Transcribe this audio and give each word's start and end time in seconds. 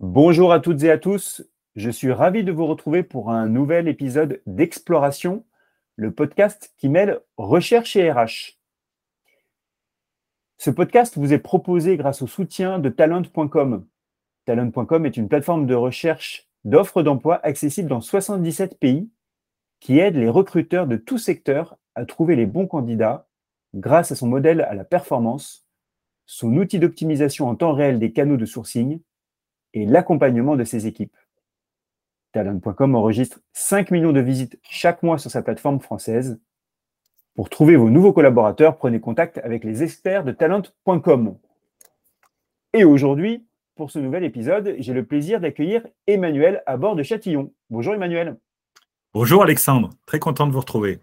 Bonjour 0.00 0.50
à 0.50 0.60
toutes 0.60 0.82
et 0.84 0.90
à 0.90 0.96
tous. 0.96 1.46
Je 1.76 1.90
suis 1.90 2.10
ravi 2.10 2.42
de 2.42 2.50
vous 2.52 2.64
retrouver 2.64 3.02
pour 3.02 3.30
un 3.30 3.46
nouvel 3.46 3.86
épisode 3.86 4.40
d'Exploration, 4.46 5.44
le 5.96 6.10
podcast 6.10 6.72
qui 6.78 6.88
mêle 6.88 7.20
recherche 7.36 7.96
et 7.96 8.10
RH. 8.10 8.58
Ce 10.56 10.70
podcast 10.70 11.18
vous 11.18 11.34
est 11.34 11.38
proposé 11.38 11.98
grâce 11.98 12.22
au 12.22 12.26
soutien 12.26 12.78
de 12.78 12.88
talent.com. 12.88 13.86
Talent.com 14.46 15.04
est 15.04 15.18
une 15.18 15.28
plateforme 15.28 15.66
de 15.66 15.74
recherche 15.74 16.48
d'offres 16.64 17.02
d'emploi 17.02 17.38
accessible 17.44 17.90
dans 17.90 18.00
77 18.00 18.78
pays 18.78 19.10
qui 19.80 19.98
aide 19.98 20.16
les 20.16 20.30
recruteurs 20.30 20.86
de 20.86 20.96
tout 20.96 21.18
secteur 21.18 21.76
à 21.94 22.06
trouver 22.06 22.36
les 22.36 22.46
bons 22.46 22.66
candidats 22.66 23.28
grâce 23.74 24.10
à 24.12 24.16
son 24.16 24.28
modèle 24.28 24.62
à 24.62 24.72
la 24.72 24.84
performance, 24.84 25.66
son 26.24 26.56
outil 26.56 26.78
d'optimisation 26.78 27.48
en 27.48 27.54
temps 27.54 27.74
réel 27.74 27.98
des 27.98 28.12
canaux 28.12 28.38
de 28.38 28.46
sourcing 28.46 29.00
et 29.74 29.86
l'accompagnement 29.86 30.56
de 30.56 30.64
ses 30.64 30.86
équipes. 30.86 31.16
Talent.com 32.32 32.94
enregistre 32.94 33.40
5 33.52 33.90
millions 33.90 34.12
de 34.12 34.20
visites 34.20 34.58
chaque 34.62 35.02
mois 35.02 35.18
sur 35.18 35.30
sa 35.30 35.42
plateforme 35.42 35.80
française. 35.80 36.40
Pour 37.34 37.50
trouver 37.50 37.76
vos 37.76 37.90
nouveaux 37.90 38.12
collaborateurs, 38.12 38.76
prenez 38.76 39.00
contact 39.00 39.38
avec 39.38 39.64
les 39.64 39.82
experts 39.82 40.24
de 40.24 40.32
talent.com. 40.32 41.36
Et 42.72 42.84
aujourd'hui, 42.84 43.46
pour 43.74 43.90
ce 43.90 43.98
nouvel 43.98 44.24
épisode, 44.24 44.76
j'ai 44.78 44.92
le 44.92 45.04
plaisir 45.04 45.40
d'accueillir 45.40 45.86
Emmanuel 46.06 46.62
à 46.66 46.76
bord 46.76 46.94
de 46.94 47.02
Châtillon. 47.02 47.52
Bonjour 47.70 47.94
Emmanuel. 47.94 48.36
Bonjour 49.12 49.42
Alexandre, 49.42 49.90
très 50.06 50.20
content 50.20 50.46
de 50.46 50.52
vous 50.52 50.60
retrouver. 50.60 51.00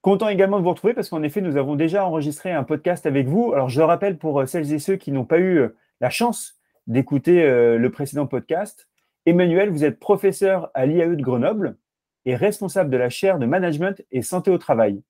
Content 0.00 0.28
également 0.28 0.58
de 0.58 0.64
vous 0.64 0.70
retrouver 0.70 0.94
parce 0.94 1.10
qu'en 1.10 1.22
effet, 1.22 1.42
nous 1.42 1.56
avons 1.56 1.76
déjà 1.76 2.06
enregistré 2.06 2.50
un 2.50 2.64
podcast 2.64 3.04
avec 3.04 3.26
vous. 3.26 3.52
Alors, 3.52 3.68
je 3.68 3.78
le 3.78 3.84
rappelle 3.84 4.16
pour 4.16 4.48
celles 4.48 4.72
et 4.72 4.78
ceux 4.78 4.96
qui 4.96 5.12
n'ont 5.12 5.26
pas 5.26 5.38
eu 5.38 5.68
la 6.00 6.08
chance 6.08 6.59
d'écouter 6.90 7.44
euh, 7.44 7.78
le 7.78 7.90
précédent 7.90 8.26
podcast. 8.26 8.88
Emmanuel, 9.24 9.70
vous 9.70 9.84
êtes 9.84 10.00
professeur 10.00 10.70
à 10.74 10.86
l'IAE 10.86 11.14
de 11.14 11.22
Grenoble 11.22 11.76
et 12.24 12.34
responsable 12.34 12.90
de 12.90 12.96
la 12.96 13.08
chaire 13.08 13.38
de 13.38 13.46
management 13.46 14.02
et 14.10 14.22
santé 14.22 14.50
au 14.50 14.58
travail. 14.58 15.02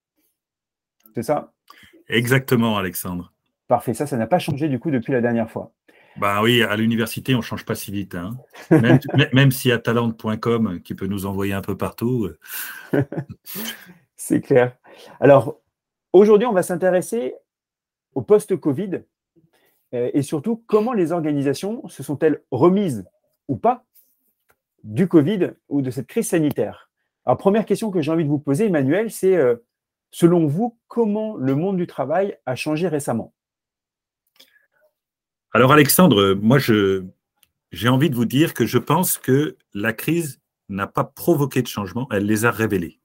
C'est 1.15 1.23
ça? 1.23 1.53
Exactement, 2.09 2.77
Alexandre. 2.77 3.33
Parfait, 3.67 3.95
ça, 3.95 4.07
ça 4.07 4.19
n'a 4.19 4.27
pas 4.27 4.39
changé 4.39 4.69
du 4.69 4.79
coup 4.79 4.91
depuis 4.91 5.13
la 5.13 5.23
dernière 5.23 5.51
fois. 5.51 5.73
Bah 6.17 6.43
oui, 6.43 6.63
à 6.63 6.77
l'université, 6.77 7.35
on 7.35 7.39
ne 7.39 7.43
change 7.43 7.65
pas 7.65 7.75
si 7.75 7.91
vite. 7.91 8.15
Hein. 8.15 8.37
Même, 8.71 8.99
même 9.33 9.51
si 9.51 9.73
à 9.73 9.79
talent.com, 9.79 10.81
qui 10.83 10.95
peut 10.95 11.07
nous 11.07 11.25
envoyer 11.25 11.55
un 11.55 11.63
peu 11.63 11.79
partout. 11.79 12.29
Euh. 12.93 13.05
C'est 14.17 14.43
clair. 14.43 14.77
Alors, 15.19 15.61
aujourd'hui, 16.13 16.47
on 16.47 16.53
va 16.53 16.63
s'intéresser 16.63 17.37
au 18.15 18.21
post-Covid 18.21 19.03
et 19.93 20.23
surtout 20.23 20.63
comment 20.67 20.93
les 20.93 21.13
organisations 21.13 21.87
se 21.89 22.03
sont-elles 22.03 22.43
remises 22.51 23.05
ou 23.49 23.57
pas 23.57 23.85
du 24.85 25.09
Covid 25.09 25.53
ou 25.69 25.83
de 25.83 25.91
cette 25.91 26.07
crise 26.07 26.29
sanitaire? 26.29 26.91
Alors, 27.25 27.39
première 27.39 27.67
question 27.67 27.91
que 27.91 28.01
j'ai 28.01 28.11
envie 28.11 28.25
de 28.25 28.29
vous 28.29 28.39
poser, 28.39 28.67
Emmanuel, 28.67 29.11
c'est 29.11 29.37
euh, 29.37 29.57
selon 30.11 30.47
vous, 30.47 30.79
comment 30.89 31.37
le 31.37 31.55
monde 31.55 31.77
du 31.77 31.87
travail 31.87 32.37
a 32.47 32.57
changé 32.57 32.89
récemment? 32.89 33.35
Alors, 35.53 35.73
Alexandre, 35.73 36.35
moi, 36.35 36.59
j'ai 36.59 37.89
envie 37.89 38.11
de 38.11 38.15
vous 38.15 38.25
dire 38.25 38.55
que 38.55 38.67
je 38.67 38.79
pense 38.79 39.19
que 39.19 39.57
la 39.75 39.93
crise 39.93 40.41
n'a 40.69 40.87
pas 40.87 41.05
provoqué 41.05 41.63
de 41.63 41.67
changement, 41.67 42.07
elle 42.13 42.25
les 42.25 42.45
a 42.45 42.51
révélés. 42.51 43.01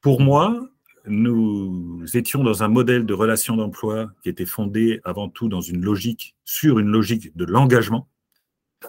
Pour 0.00 0.20
moi, 0.20 0.60
nous 1.08 2.04
étions 2.14 2.42
dans 2.42 2.62
un 2.62 2.68
modèle 2.68 3.06
de 3.06 3.14
relation 3.14 3.56
d'emploi 3.56 4.10
qui 4.22 4.28
était 4.28 4.46
fondé 4.46 5.00
avant 5.04 5.28
tout 5.28 5.48
dans 5.48 5.60
une 5.60 5.82
logique, 5.82 6.36
sur 6.44 6.78
une 6.78 6.88
logique 6.88 7.36
de 7.36 7.44
l'engagement, 7.44 8.08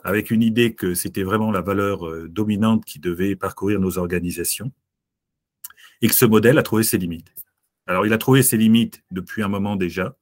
avec 0.03 0.31
une 0.31 0.44
idée 0.44 0.73
que 0.73 0.94
c'était 0.94 1.23
vraiment 1.23 1.52
la 1.52 1.61
valeur 1.61 2.08
euh, 2.08 2.28
dominante 2.30 2.86
qui 2.86 3.00
devait 3.00 3.36
parcourir 3.36 3.80
nos 3.80 3.98
organisations, 3.98 4.72
et 6.02 6.08
que 6.08 6.16
ce 6.16 6.26
modèle 6.26 6.58
a 6.58 6.64
trouvé 6.64 6.84
ses 6.84 6.98
limites. 6.98 7.34
Alors, 7.88 8.05
il 8.05 8.14
a 8.14 8.17
trouvé 8.17 8.43
ses 8.43 8.58
limites 8.58 9.04
depuis 9.11 9.42
un 9.42 9.48
moment 9.48 9.76
déjà, 9.76 10.16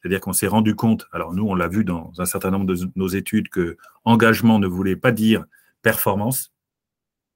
c'est-à-dire 0.00 0.20
qu'on 0.20 0.32
s'est 0.32 0.48
rendu 0.48 0.74
compte, 0.74 1.06
alors 1.12 1.32
nous, 1.32 1.46
on 1.46 1.54
l'a 1.54 1.68
vu 1.68 1.84
dans 1.84 2.12
un 2.18 2.24
certain 2.24 2.50
nombre 2.50 2.66
de 2.66 2.76
nos 2.96 3.08
études, 3.08 3.48
que 3.48 3.76
engagement 4.04 4.58
ne 4.58 4.66
voulait 4.66 4.96
pas 4.96 5.12
dire 5.12 5.44
performance, 5.82 6.51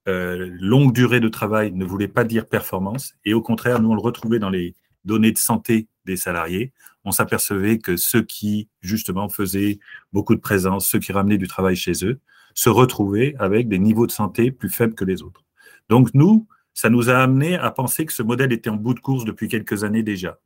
euh, 0.09 0.49
longue 0.61 0.93
durée 0.93 1.21
de 1.21 1.29
travail 1.29 1.73
ne 1.73 1.85
voulait 1.85 2.09
pas 2.09 2.25
dire 2.25 2.47
performance. 2.49 3.15
Et 3.25 3.35
au 3.35 3.43
contraire, 3.43 3.81
nous, 3.81 3.91
on 3.91 3.95
le 3.95 4.01
retrouvait 4.01 4.39
dans 4.39 4.51
les 4.51 4.75
données 5.05 5.33
de 5.33 5.39
santé 5.39 5.89
des 6.05 6.17
salariés. 6.17 6.73
On 7.05 7.13
s'apercevait 7.13 7.79
que 7.79 7.97
ceux 7.97 8.23
qui, 8.23 8.69
justement, 8.81 9.29
faisaient 9.29 9.79
beaucoup 10.13 10.35
de 10.35 10.41
présence, 10.41 10.87
ceux 10.87 10.99
qui 10.99 11.13
ramenaient 11.13 11.39
du 11.39 11.49
travail 11.49 11.77
chez 11.77 12.05
eux, 12.05 12.21
se 12.55 12.69
retrouvaient 12.69 13.35
avec 13.39 13.69
des 13.69 13.79
niveaux 13.79 14.07
de 14.07 14.13
santé 14.13 14.51
plus 14.51 14.71
faibles 14.71 14.95
que 14.95 15.05
les 15.05 15.23
autres. 15.23 15.45
Donc, 15.89 16.15
nous, 16.15 16.47
ça 16.73 16.91
nous 16.91 17.11
a 17.11 17.17
amené 17.17 17.57
à 17.57 17.71
penser 17.71 18.07
que 18.07 18.13
ce 18.13 18.23
modèle 18.23 18.53
était 18.53 18.71
en 18.71 18.77
bout 18.77 18.95
de 18.95 19.01
course 19.01 19.25
depuis 19.25 19.49
quelques 19.49 19.85
années 19.85 20.03
déjà. 20.03 20.39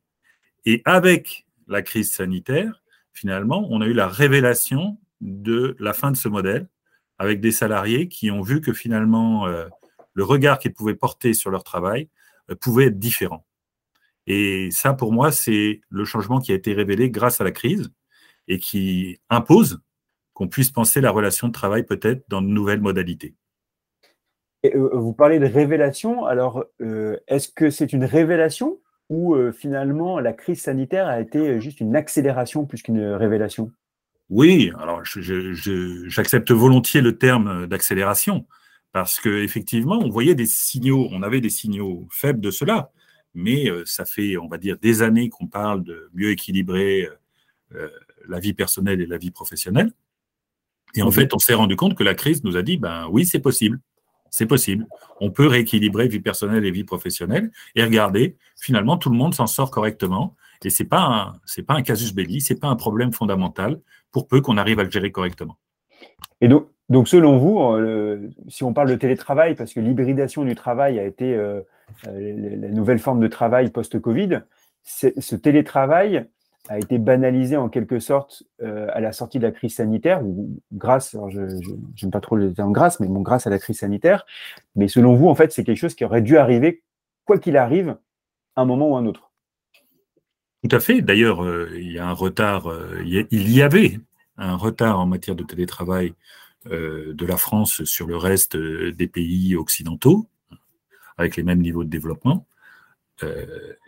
Et 0.65 0.81
avec 0.85 1.45
la 1.67 1.81
crise 1.81 2.11
sanitaire, 2.11 2.83
finalement, 3.13 3.67
on 3.69 3.81
a 3.81 3.85
eu 3.85 3.93
la 3.93 4.07
révélation 4.07 4.97
de 5.19 5.75
la 5.79 5.93
fin 5.93 6.11
de 6.11 6.17
ce 6.17 6.29
modèle 6.29 6.67
avec 7.21 7.39
des 7.39 7.51
salariés 7.51 8.07
qui 8.07 8.31
ont 8.31 8.41
vu 8.41 8.61
que 8.61 8.73
finalement, 8.73 9.45
euh, 9.45 9.67
le 10.15 10.23
regard 10.23 10.57
qu'ils 10.57 10.73
pouvaient 10.73 10.95
porter 10.95 11.35
sur 11.35 11.51
leur 11.51 11.63
travail 11.63 12.09
euh, 12.49 12.55
pouvait 12.55 12.85
être 12.85 12.97
différent. 12.97 13.45
Et 14.25 14.69
ça, 14.71 14.93
pour 14.93 15.11
moi, 15.11 15.31
c'est 15.31 15.81
le 15.89 16.03
changement 16.03 16.39
qui 16.39 16.51
a 16.51 16.55
été 16.55 16.73
révélé 16.73 17.11
grâce 17.11 17.39
à 17.39 17.43
la 17.43 17.51
crise 17.51 17.91
et 18.47 18.57
qui 18.57 19.21
impose 19.29 19.81
qu'on 20.33 20.47
puisse 20.47 20.71
penser 20.71 20.99
la 20.99 21.11
relation 21.11 21.47
de 21.47 21.53
travail 21.53 21.83
peut-être 21.83 22.23
dans 22.27 22.41
de 22.41 22.47
nouvelles 22.47 22.81
modalités. 22.81 23.35
Euh, 24.65 24.89
vous 24.91 25.13
parlez 25.13 25.37
de 25.37 25.45
révélation, 25.45 26.25
alors 26.25 26.65
est-ce 27.27 27.49
que 27.49 27.69
c'est 27.69 27.93
une 27.93 28.05
révélation 28.05 28.79
ou 29.09 29.35
finalement 29.51 30.19
la 30.19 30.33
crise 30.33 30.61
sanitaire 30.61 31.07
a 31.07 31.19
été 31.19 31.59
juste 31.59 31.81
une 31.81 31.95
accélération 31.95 32.65
plus 32.65 32.81
qu'une 32.81 33.03
révélation? 33.13 33.71
Oui, 34.31 34.71
alors 34.79 35.03
j'accepte 35.03 36.51
volontiers 36.51 37.01
le 37.01 37.17
terme 37.17 37.67
d'accélération 37.67 38.47
parce 38.93 39.19
qu'effectivement, 39.19 39.99
on 40.01 40.09
voyait 40.09 40.35
des 40.35 40.45
signaux, 40.45 41.09
on 41.11 41.21
avait 41.21 41.41
des 41.41 41.49
signaux 41.49 42.07
faibles 42.09 42.39
de 42.39 42.49
cela, 42.49 42.91
mais 43.33 43.69
euh, 43.69 43.83
ça 43.85 44.05
fait, 44.05 44.37
on 44.37 44.47
va 44.47 44.57
dire, 44.57 44.77
des 44.77 45.01
années 45.01 45.29
qu'on 45.29 45.47
parle 45.47 45.83
de 45.83 46.09
mieux 46.13 46.31
équilibrer 46.31 47.09
euh, 47.75 47.89
la 48.27 48.39
vie 48.39 48.53
personnelle 48.53 49.01
et 49.01 49.05
la 49.05 49.17
vie 49.17 49.31
professionnelle. 49.31 49.91
Et 50.95 51.01
en 51.01 51.11
fait, 51.11 51.33
on 51.33 51.39
s'est 51.39 51.53
rendu 51.53 51.75
compte 51.75 51.95
que 51.95 52.03
la 52.03 52.13
crise 52.13 52.43
nous 52.43 52.55
a 52.55 52.61
dit, 52.61 52.77
ben 52.77 53.07
oui, 53.11 53.25
c'est 53.25 53.39
possible, 53.39 53.79
c'est 54.29 54.45
possible. 54.45 54.87
On 55.19 55.31
peut 55.31 55.47
rééquilibrer 55.47 56.07
vie 56.07 56.19
personnelle 56.21 56.65
et 56.65 56.71
vie 56.71 56.85
professionnelle. 56.85 57.51
Et 57.75 57.83
regardez, 57.83 58.37
finalement, 58.57 58.97
tout 58.97 59.09
le 59.09 59.17
monde 59.17 59.33
s'en 59.33 59.47
sort 59.47 59.71
correctement. 59.71 60.35
Et 60.63 60.69
c'est 60.69 60.85
pas 60.85 61.33
c'est 61.45 61.63
pas 61.63 61.73
un 61.73 61.81
casus 61.81 62.13
belli, 62.13 62.39
c'est 62.39 62.59
pas 62.59 62.67
un 62.67 62.75
problème 62.75 63.11
fondamental 63.11 63.79
pour 64.11 64.27
peu 64.27 64.41
qu'on 64.41 64.57
arrive 64.57 64.79
à 64.79 64.83
le 64.83 64.91
gérer 64.91 65.11
correctement. 65.11 65.57
Et 66.41 66.47
donc, 66.47 67.07
selon 67.07 67.37
vous, 67.37 67.59
euh, 67.61 68.29
si 68.47 68.63
on 68.63 68.73
parle 68.73 68.89
de 68.89 68.95
télétravail, 68.95 69.55
parce 69.55 69.73
que 69.73 69.79
l'hybridation 69.79 70.43
du 70.43 70.55
travail 70.55 70.99
a 70.99 71.05
été 71.05 71.35
euh, 71.35 71.61
euh, 72.07 72.57
la 72.57 72.69
nouvelle 72.69 72.99
forme 72.99 73.19
de 73.19 73.27
travail 73.27 73.69
post-Covid, 73.69 74.41
ce 74.83 75.35
télétravail 75.35 76.25
a 76.67 76.79
été 76.79 76.97
banalisé 76.97 77.55
en 77.55 77.69
quelque 77.69 77.99
sorte 77.99 78.43
à 78.61 78.99
la 78.99 79.11
sortie 79.11 79.37
de 79.37 79.43
la 79.43 79.51
crise 79.51 79.75
sanitaire, 79.75 80.25
ou 80.25 80.59
grâce, 80.73 81.13
alors 81.13 81.29
je 81.29 81.41
n'aime 81.41 82.11
pas 82.11 82.19
trop 82.19 82.35
le 82.35 82.51
terme 82.53 82.71
grâce, 82.71 82.99
mais 82.99 83.07
bon, 83.07 83.21
grâce 83.21 83.45
à 83.45 83.51
la 83.51 83.59
crise 83.59 83.79
sanitaire. 83.79 84.25
Mais 84.75 84.87
selon 84.87 85.15
vous, 85.15 85.27
en 85.27 85.35
fait, 85.35 85.51
c'est 85.51 85.63
quelque 85.63 85.77
chose 85.77 85.93
qui 85.93 86.03
aurait 86.03 86.21
dû 86.21 86.37
arriver, 86.37 86.81
quoi 87.25 87.37
qu'il 87.37 87.57
arrive, 87.57 87.95
un 88.55 88.65
moment 88.65 88.89
ou 88.89 88.95
un 88.95 89.05
autre. 89.05 89.30
Tout 90.63 90.75
à 90.75 90.79
fait. 90.79 91.01
D'ailleurs, 91.01 91.43
euh, 91.43 91.69
il 91.75 91.91
y 91.91 91.97
a 91.97 92.07
un 92.07 92.13
retard, 92.13 92.67
euh, 92.69 93.01
il 93.03 93.51
y 93.51 93.61
avait 93.61 93.99
un 94.37 94.55
retard 94.55 94.99
en 94.99 95.07
matière 95.07 95.35
de 95.35 95.43
télétravail 95.43 96.13
euh, 96.67 97.13
de 97.13 97.25
la 97.25 97.37
France 97.37 97.83
sur 97.83 98.05
le 98.05 98.15
reste 98.15 98.55
des 98.55 99.07
pays 99.07 99.55
occidentaux, 99.55 100.27
avec 101.17 101.35
les 101.35 101.43
mêmes 101.43 101.61
niveaux 101.61 101.83
de 101.83 101.89
développement. 101.89 102.45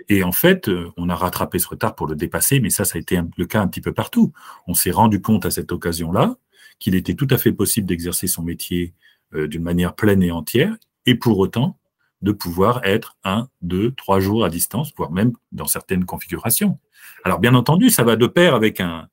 et 0.10 0.24
en 0.24 0.32
fait, 0.32 0.70
on 0.98 1.10
a 1.10 1.16
rattrapé 1.16 1.58
ce 1.58 1.68
retard 1.68 1.96
pour 1.96 2.08
le 2.08 2.16
dépasser, 2.16 2.60
mais 2.60 2.70
ça, 2.70 2.86
ça 2.86 2.98
a 2.98 3.02
été 3.02 3.20
le 3.38 3.46
cas 3.46 3.62
un 3.62 3.68
petit 3.68 3.82
peu 3.82 3.92
partout. 3.94 4.32
On 4.68 4.76
s'est 4.76 4.92
rendu 4.92 5.22
compte 5.22 5.46
à 5.46 5.52
cette 5.52 5.72
occasion-là 5.72 6.38
qu'il 6.80 6.94
était 6.94 7.16
tout 7.16 7.28
à 7.32 7.40
fait 7.40 7.52
possible 7.52 7.88
d'exercer 7.88 8.28
son 8.28 8.44
métier 8.44 8.94
d'une 9.34 9.64
manière 9.64 9.96
pleine 9.96 10.22
et 10.22 10.32
entière, 10.32 10.76
et 11.08 11.16
pour 11.16 11.40
autant 11.40 11.80
de 12.24 12.32
pouvoir 12.32 12.84
être 12.86 13.18
un, 13.26 13.50
deux, 13.62 13.92
trois 13.92 14.22
jours 14.22 14.46
à 14.46 14.50
distance, 14.50 14.94
voire 14.96 15.12
même 15.12 15.34
dans 15.52 15.68
certaines 15.68 16.06
configurations. 16.06 16.80
Alors 17.26 17.40
bien 17.40 17.54
entendu, 17.54 17.90
ça 17.90 18.04
va 18.04 18.16
de 18.16 18.28
pair 18.28 18.56
avec 18.56 18.80
un, 18.80 19.10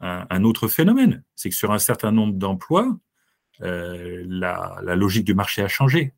un, 0.00 0.42
autre 0.42 0.66
phénomène, 0.66 1.22
c'est 1.34 1.50
que 1.50 1.54
sur 1.54 1.70
un 1.70 1.78
certain 1.78 2.12
nombre 2.12 2.34
d'emplois, 2.34 2.96
euh, 3.60 4.24
la, 4.26 4.80
la, 4.82 4.96
logique 4.96 5.24
du 5.24 5.34
marché 5.34 5.62
a 5.62 5.68
changé. 5.68 6.14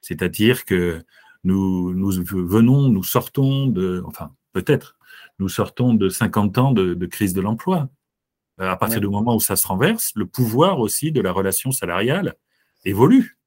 C'est-à-dire 0.00 0.64
que 0.64 1.04
nous, 1.42 1.92
nous 1.94 2.12
venons, 2.24 2.88
nous 2.88 3.04
sortons 3.04 3.66
de, 3.66 4.02
enfin 4.06 4.32
peut-être, 4.52 4.96
nous 5.40 5.48
sortons 5.48 5.94
de 5.94 6.08
50 6.08 6.58
ans 6.58 6.72
de, 6.72 6.94
de 6.94 7.06
crise 7.06 7.34
de 7.34 7.40
l'emploi. 7.40 7.88
À 8.58 8.76
partir 8.76 9.00
du 9.00 9.08
moment 9.08 9.34
où 9.34 9.40
ça 9.40 9.56
se 9.56 9.66
renverse, 9.66 10.12
le 10.14 10.26
pouvoir 10.26 10.78
aussi 10.78 11.10
de 11.10 11.20
la 11.20 11.32
relation 11.32 11.72
salariale 11.72 12.36
évolue. 12.84 13.38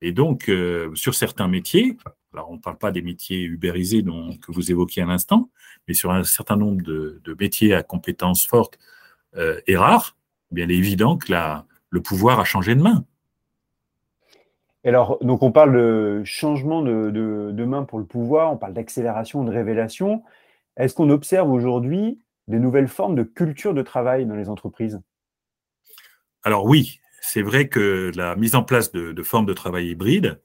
Et 0.00 0.12
donc, 0.12 0.48
euh, 0.48 0.94
sur 0.94 1.14
certains 1.14 1.48
métiers, 1.48 1.96
alors 2.32 2.50
on 2.50 2.54
ne 2.54 2.60
parle 2.60 2.78
pas 2.78 2.92
des 2.92 3.02
métiers 3.02 3.42
ubérisés 3.42 4.02
dont, 4.02 4.36
que 4.36 4.52
vous 4.52 4.70
évoquiez 4.70 5.02
à 5.02 5.06
l'instant, 5.06 5.50
mais 5.86 5.94
sur 5.94 6.12
un 6.12 6.24
certain 6.24 6.56
nombre 6.56 6.82
de, 6.82 7.20
métiers 7.38 7.74
à 7.74 7.82
compétences 7.82 8.46
fortes 8.46 8.78
euh, 9.36 9.60
et 9.66 9.76
rares, 9.76 10.16
eh 10.50 10.54
bien, 10.54 10.64
il 10.66 10.72
est 10.72 10.76
évident 10.76 11.16
que 11.16 11.32
la, 11.32 11.66
le 11.90 12.00
pouvoir 12.00 12.40
a 12.40 12.44
changé 12.44 12.74
de 12.74 12.82
main. 12.82 13.04
Alors, 14.84 15.18
donc 15.22 15.42
on 15.42 15.52
parle 15.52 15.74
de 15.74 16.22
changement 16.24 16.82
de, 16.82 17.10
de 17.10 17.64
main 17.64 17.82
pour 17.82 17.98
le 17.98 18.06
pouvoir, 18.06 18.52
on 18.52 18.56
parle 18.56 18.72
d'accélération, 18.72 19.44
de 19.44 19.50
révélation. 19.50 20.22
Est-ce 20.76 20.94
qu'on 20.94 21.10
observe 21.10 21.50
aujourd'hui 21.50 22.20
des 22.46 22.58
nouvelles 22.58 22.88
formes 22.88 23.14
de 23.14 23.22
culture 23.24 23.74
de 23.74 23.82
travail 23.82 24.24
dans 24.24 24.36
les 24.36 24.48
entreprises? 24.48 25.00
Alors 26.42 26.64
oui, 26.64 27.00
c'est 27.28 27.42
vrai 27.42 27.68
que 27.68 28.10
la 28.14 28.36
mise 28.36 28.54
en 28.54 28.62
place 28.62 28.90
de, 28.90 29.22
formes 29.22 29.44
de 29.44 29.52
travail 29.52 29.90
hybride 29.90 30.40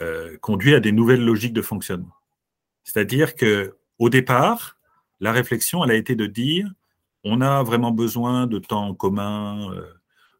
euh, 0.00 0.38
conduit 0.38 0.74
à 0.74 0.80
des 0.80 0.90
nouvelles 0.90 1.22
logiques 1.22 1.52
de 1.52 1.60
fonctionnement. 1.60 2.14
C'est-à-dire 2.84 3.34
que 3.34 3.76
au 3.98 4.08
départ, 4.08 4.78
la 5.20 5.30
réflexion, 5.30 5.84
elle 5.84 5.90
a 5.90 5.94
été 5.94 6.16
de 6.16 6.24
dire, 6.24 6.72
on 7.22 7.42
a 7.42 7.62
vraiment 7.62 7.90
besoin 7.90 8.46
de 8.46 8.58
temps 8.58 8.88
en 8.88 8.94
commun 8.94 9.72
euh, 9.74 9.82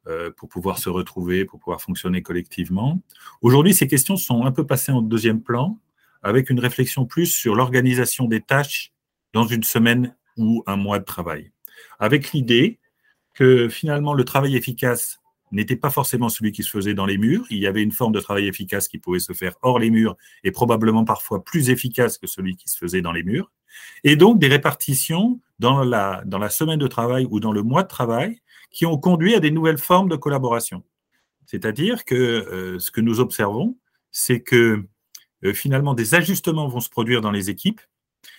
euh, 0.07 0.31
pour 0.31 0.49
pouvoir 0.49 0.79
se 0.79 0.89
retrouver, 0.89 1.45
pour 1.45 1.61
pouvoir 1.61 1.83
fonctionner 1.83 2.23
collectivement. 2.23 3.03
Aujourd'hui, 3.43 3.75
ces 3.75 3.87
questions 3.87 4.17
sont 4.17 4.47
un 4.47 4.51
peu 4.51 4.67
passées 4.67 4.93
en 4.93 5.03
deuxième 5.03 5.43
plan, 5.43 5.79
avec 6.23 6.49
une 6.49 6.59
réflexion 6.59 7.05
plus 7.05 7.27
sur 7.27 7.55
l'organisation 7.55 8.25
des 8.25 8.41
tâches 8.41 8.95
dans 9.35 9.45
une 9.45 9.63
semaine 9.63 10.17
ou 10.39 10.65
un 10.67 10.77
mois 10.77 11.01
de 11.01 11.05
travail, 11.05 11.53
avec 11.99 12.33
l'idée 12.33 12.79
que 13.35 13.69
finalement 13.69 14.15
le 14.15 14.25
travail 14.25 14.57
efficace 14.57 15.22
n'était 15.53 15.77
pas 15.77 15.91
forcément 15.91 16.29
celui 16.29 16.51
qui 16.51 16.63
se 16.63 16.71
faisait 16.71 16.95
dans 16.95 17.07
les 17.07 17.19
murs. 17.19 17.45
Il 17.51 17.59
y 17.59 17.67
avait 17.67 17.83
une 17.83 17.93
forme 17.93 18.13
de 18.13 18.21
travail 18.21 18.49
efficace 18.49 18.89
qui 18.89 18.99
pouvait 18.99 19.19
se 19.19 19.33
faire 19.33 19.55
hors 19.63 19.79
les 19.79 19.91
murs 19.91 20.17
et 20.45 20.51
probablement 20.51 21.05
parfois 21.05 21.45
plus 21.45 21.71
efficace 21.71 22.19
que 22.19 22.27
celui 22.27 22.57
qui 22.57 22.69
se 22.69 22.79
faisait 22.79 23.03
dans 23.03 23.13
les 23.13 23.23
murs. 23.23 23.53
Et 24.05 24.17
donc 24.17 24.39
des 24.39 24.49
répartitions 24.49 25.41
dans 25.59 25.85
la, 25.85 26.23
dans 26.27 26.39
la 26.39 26.49
semaine 26.49 26.79
de 26.79 26.87
travail 26.87 27.27
ou 27.31 27.39
dans 27.39 27.53
le 27.53 27.63
mois 27.63 27.83
de 27.83 27.89
travail 27.89 28.41
qui 28.71 28.87
ont 28.87 28.99
conduit 28.99 29.35
à 29.35 29.41
des 29.41 29.51
nouvelles 29.51 29.79
formes 29.79 30.09
de 30.09 30.17
collaboration. 30.17 30.83
C'est-à-dire 31.47 32.05
que 32.05 32.15
euh, 32.15 32.79
ce 32.79 32.91
que 32.91 33.01
nous 33.01 33.21
observons, 33.21 33.77
c'est 34.11 34.41
que 34.41 34.85
euh, 35.45 35.53
finalement 35.53 35.95
des 35.95 36.15
ajustements 36.15 36.69
vont 36.69 36.81
se 36.81 36.89
produire 36.89 37.21
dans 37.21 37.31
les 37.31 37.51
équipes 37.51 37.81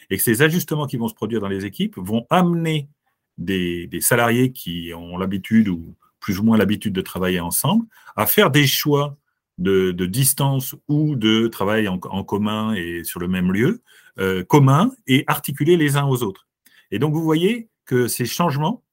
et 0.09 0.17
que 0.17 0.23
ces 0.23 0.41
ajustements 0.41 0.87
qui 0.87 0.97
vont 0.97 1.07
se 1.07 1.13
produire 1.13 1.41
dans 1.41 1.47
les 1.47 1.65
équipes 1.65 1.95
vont 1.97 2.25
amener 2.29 2.89
des, 3.37 3.87
des 3.87 4.01
salariés 4.01 4.51
qui 4.51 4.91
ont 4.95 5.17
l'habitude 5.17 5.67
ou 5.67 5.95
plus 6.23 6.39
ou 6.39 6.43
moins 6.43 6.57
l'habitude 6.57 6.93
de 6.93 7.01
travailler 7.01 7.41
ensemble, 7.41 7.85
à 8.15 8.25
faire 8.25 8.49
des 8.49 8.65
choix 8.65 9.17
de, 9.57 9.91
distance 9.91 10.73
ou 10.87 11.17
de 11.17 11.47
travail 11.47 11.89
en, 11.89 12.23
commun 12.23 12.73
et 12.73 13.03
sur 13.03 13.19
le 13.19 13.27
même 13.27 13.51
lieu, 13.51 13.83
euh, 14.19 14.43
commun 14.43 14.91
et 15.05 15.25
articulés 15.27 15.75
les 15.75 15.97
uns 15.97 16.05
aux 16.05 16.23
autres. 16.23 16.47
Et 16.91 16.97
donc, 16.97 17.13
vous 17.13 17.23
voyez 17.23 17.67
que 17.85 18.07
ces 18.07 18.25
changements 18.25 18.83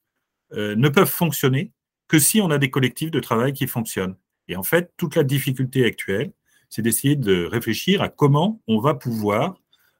euh, 0.54 0.74
ne 0.74 0.88
peuvent 0.88 1.08
fonctionner 1.08 1.72
que 2.08 2.18
si 2.18 2.40
on 2.40 2.50
a 2.50 2.58
des 2.58 2.68
collectifs 2.68 3.12
de 3.12 3.20
travail 3.20 3.52
qui 3.52 3.68
fonctionnent. 3.68 4.16
Et 4.48 4.56
en 4.56 4.64
fait, 4.64 4.92
toute 4.96 5.14
la 5.14 5.22
difficulté 5.22 5.84
actuelle, 5.84 6.32
c'est 6.68 6.82
d'essayer 6.82 7.14
de 7.14 7.44
réfléchir 7.44 8.02
à 8.02 8.08
comment 8.08 8.60
on 8.66 8.80
va 8.80 8.94
pouvoir 8.94 9.54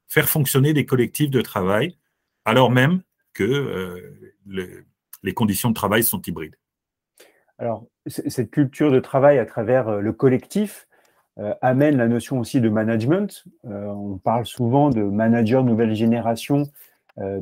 faire 0.09 0.29
fonctionner 0.29 0.73
des 0.73 0.85
collectifs 0.85 1.31
de 1.31 1.41
travail 1.41 1.97
alors 2.45 2.73
même 2.73 3.03
que 3.35 3.45
euh, 3.45 4.83
les 5.23 5.35
conditions 5.35 5.69
de 5.69 5.75
travail 5.75 6.03
sont 6.03 6.21
hybrides. 6.23 6.57
Alors, 7.61 7.85
cette 8.07 8.51
culture 8.51 8.91
de 8.91 9.01
travail 9.01 9.39
à 9.39 9.45
travers 9.45 9.89
euh, 9.89 10.01
le 10.01 10.15
collectif 10.15 10.89
euh, 11.39 11.53
amène 11.61 11.99
la 11.99 12.09
notion 12.09 12.41
aussi 12.41 12.59
de 12.59 12.71
management. 12.71 13.45
Euh, 13.67 13.85
on 13.89 14.17
parle 14.17 14.47
souvent 14.47 14.89
de 14.89 15.03
manager 15.03 15.63
nouvelle 15.63 15.95
génération 15.95 16.65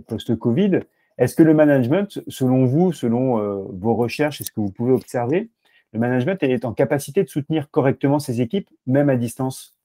post-Covid. 0.08 0.80
Est-ce 1.18 1.36
que 1.36 1.44
le 1.44 1.54
management, 1.54 2.20
selon 2.26 2.64
vous, 2.64 2.92
selon 2.92 3.36
vos 3.70 3.94
recherches 3.94 4.40
et 4.40 4.44
ce 4.44 4.50
que 4.50 4.60
vous 4.60 4.72
pouvez 4.72 4.90
observer, 4.90 5.50
le 5.92 6.00
management 6.00 6.42
est 6.42 6.64
en 6.64 6.72
capacité 6.72 7.22
de 7.22 7.28
soutenir 7.28 7.70
correctement 7.70 8.18
ses 8.18 8.40
équipes, 8.40 8.68
même 8.88 9.08
à 9.08 9.14
distance? 9.14 9.76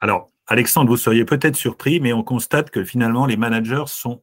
Alors, 0.00 0.30
Alexandre, 0.46 0.88
vous 0.88 0.96
seriez 0.96 1.26
peut-être 1.26 1.56
surpris, 1.56 2.00
mais 2.00 2.14
on 2.14 2.22
constate 2.22 2.70
que 2.70 2.84
finalement, 2.84 3.26
les 3.26 3.36
managers 3.36 3.84
sont 3.86 4.22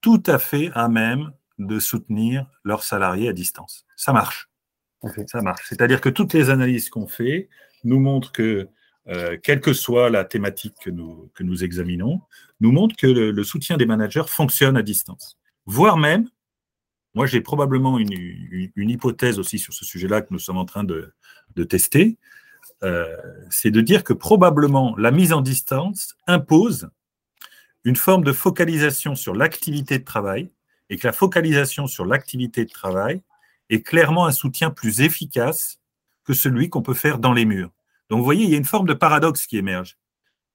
tout 0.00 0.22
à 0.24 0.38
fait 0.38 0.70
à 0.72 0.88
même 0.88 1.32
de 1.58 1.78
soutenir 1.78 2.46
leurs 2.64 2.84
salariés 2.84 3.28
à 3.28 3.32
distance. 3.32 3.86
Ça 3.96 4.12
marche. 4.12 4.50
Ça 5.26 5.40
marche. 5.40 5.64
C'est-à-dire 5.68 6.00
que 6.00 6.08
toutes 6.08 6.32
les 6.32 6.50
analyses 6.50 6.88
qu'on 6.90 7.06
fait 7.06 7.48
nous 7.84 8.00
montrent 8.00 8.32
que, 8.32 8.68
euh, 9.08 9.36
quelle 9.42 9.60
que 9.60 9.72
soit 9.72 10.10
la 10.10 10.24
thématique 10.24 10.74
que 10.82 10.90
nous, 10.90 11.30
que 11.34 11.44
nous 11.44 11.64
examinons, 11.64 12.20
nous 12.60 12.72
montrent 12.72 12.96
que 12.96 13.06
le, 13.06 13.44
soutien 13.44 13.76
des 13.76 13.86
managers 13.86 14.24
fonctionne 14.26 14.76
à 14.76 14.82
distance. 14.82 15.38
Voire 15.66 15.96
même, 15.96 16.28
moi 17.14 17.26
j'ai 17.26 17.40
probablement 17.40 17.98
une, 17.98 18.12
une, 18.74 18.90
hypothèse 18.90 19.38
aussi 19.38 19.58
sur 19.58 19.72
ce 19.72 19.84
sujet-là 19.84 20.22
que 20.22 20.28
nous 20.30 20.38
sommes 20.38 20.58
en 20.58 20.64
train 20.64 20.84
de, 20.84 21.12
de 21.54 21.64
tester, 21.64 22.18
euh, 22.82 23.16
c'est 23.50 23.70
de 23.70 23.80
dire 23.80 24.04
que 24.04 24.12
probablement 24.12 24.96
la 24.96 25.10
mise 25.10 25.32
en 25.32 25.40
distance 25.40 26.16
impose 26.26 26.90
une 27.84 27.96
forme 27.96 28.24
de 28.24 28.32
focalisation 28.32 29.14
sur 29.14 29.34
l'activité 29.34 29.98
de 29.98 30.04
travail 30.04 30.50
et 30.90 30.96
que 30.96 31.06
la 31.06 31.12
focalisation 31.12 31.86
sur 31.86 32.04
l'activité 32.04 32.64
de 32.64 32.70
travail 32.70 33.22
est 33.70 33.82
clairement 33.82 34.26
un 34.26 34.32
soutien 34.32 34.70
plus 34.70 35.00
efficace 35.00 35.80
que 36.24 36.32
celui 36.32 36.68
qu'on 36.68 36.82
peut 36.82 36.94
faire 36.94 37.18
dans 37.18 37.32
les 37.32 37.44
murs. 37.44 37.70
Donc 38.10 38.18
vous 38.18 38.24
voyez, 38.24 38.44
il 38.44 38.50
y 38.50 38.54
a 38.54 38.58
une 38.58 38.64
forme 38.64 38.86
de 38.86 38.94
paradoxe 38.94 39.46
qui 39.46 39.56
émerge. 39.56 39.98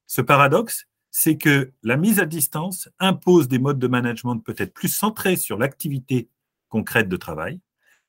Ce 0.07 0.21
paradoxe, 0.21 0.87
c'est 1.09 1.37
que 1.37 1.71
la 1.83 1.97
mise 1.97 2.19
à 2.19 2.25
distance 2.25 2.89
impose 2.99 3.47
des 3.47 3.59
modes 3.59 3.79
de 3.79 3.87
management 3.87 4.37
peut-être 4.37 4.73
plus 4.73 4.87
centrés 4.87 5.35
sur 5.35 5.57
l'activité 5.57 6.29
concrète 6.69 7.09
de 7.09 7.17
travail. 7.17 7.59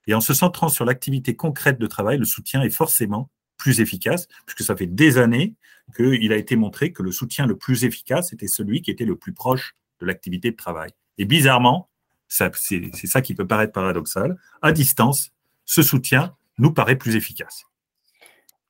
Et 0.06 0.14
en 0.14 0.20
se 0.20 0.34
centrant 0.34 0.68
sur 0.68 0.84
l'activité 0.84 1.36
concrète 1.36 1.78
de 1.78 1.86
travail, 1.86 2.18
le 2.18 2.24
soutien 2.24 2.62
est 2.62 2.70
forcément 2.70 3.30
plus 3.56 3.80
efficace, 3.80 4.26
puisque 4.46 4.62
ça 4.62 4.76
fait 4.76 4.86
des 4.86 5.18
années 5.18 5.54
qu'il 5.96 6.32
a 6.32 6.36
été 6.36 6.56
montré 6.56 6.92
que 6.92 7.02
le 7.02 7.12
soutien 7.12 7.46
le 7.46 7.56
plus 7.56 7.84
efficace 7.84 8.32
était 8.32 8.48
celui 8.48 8.82
qui 8.82 8.90
était 8.90 9.04
le 9.04 9.16
plus 9.16 9.32
proche 9.32 9.76
de 10.00 10.06
l'activité 10.06 10.50
de 10.50 10.56
travail. 10.56 10.90
Et 11.18 11.24
bizarrement, 11.24 11.88
c'est 12.32 13.06
ça 13.06 13.20
qui 13.20 13.34
peut 13.34 13.46
paraître 13.46 13.72
paradoxal. 13.72 14.36
À 14.62 14.72
distance, 14.72 15.32
ce 15.64 15.82
soutien 15.82 16.34
nous 16.58 16.72
paraît 16.72 16.96
plus 16.96 17.16
efficace. 17.16 17.64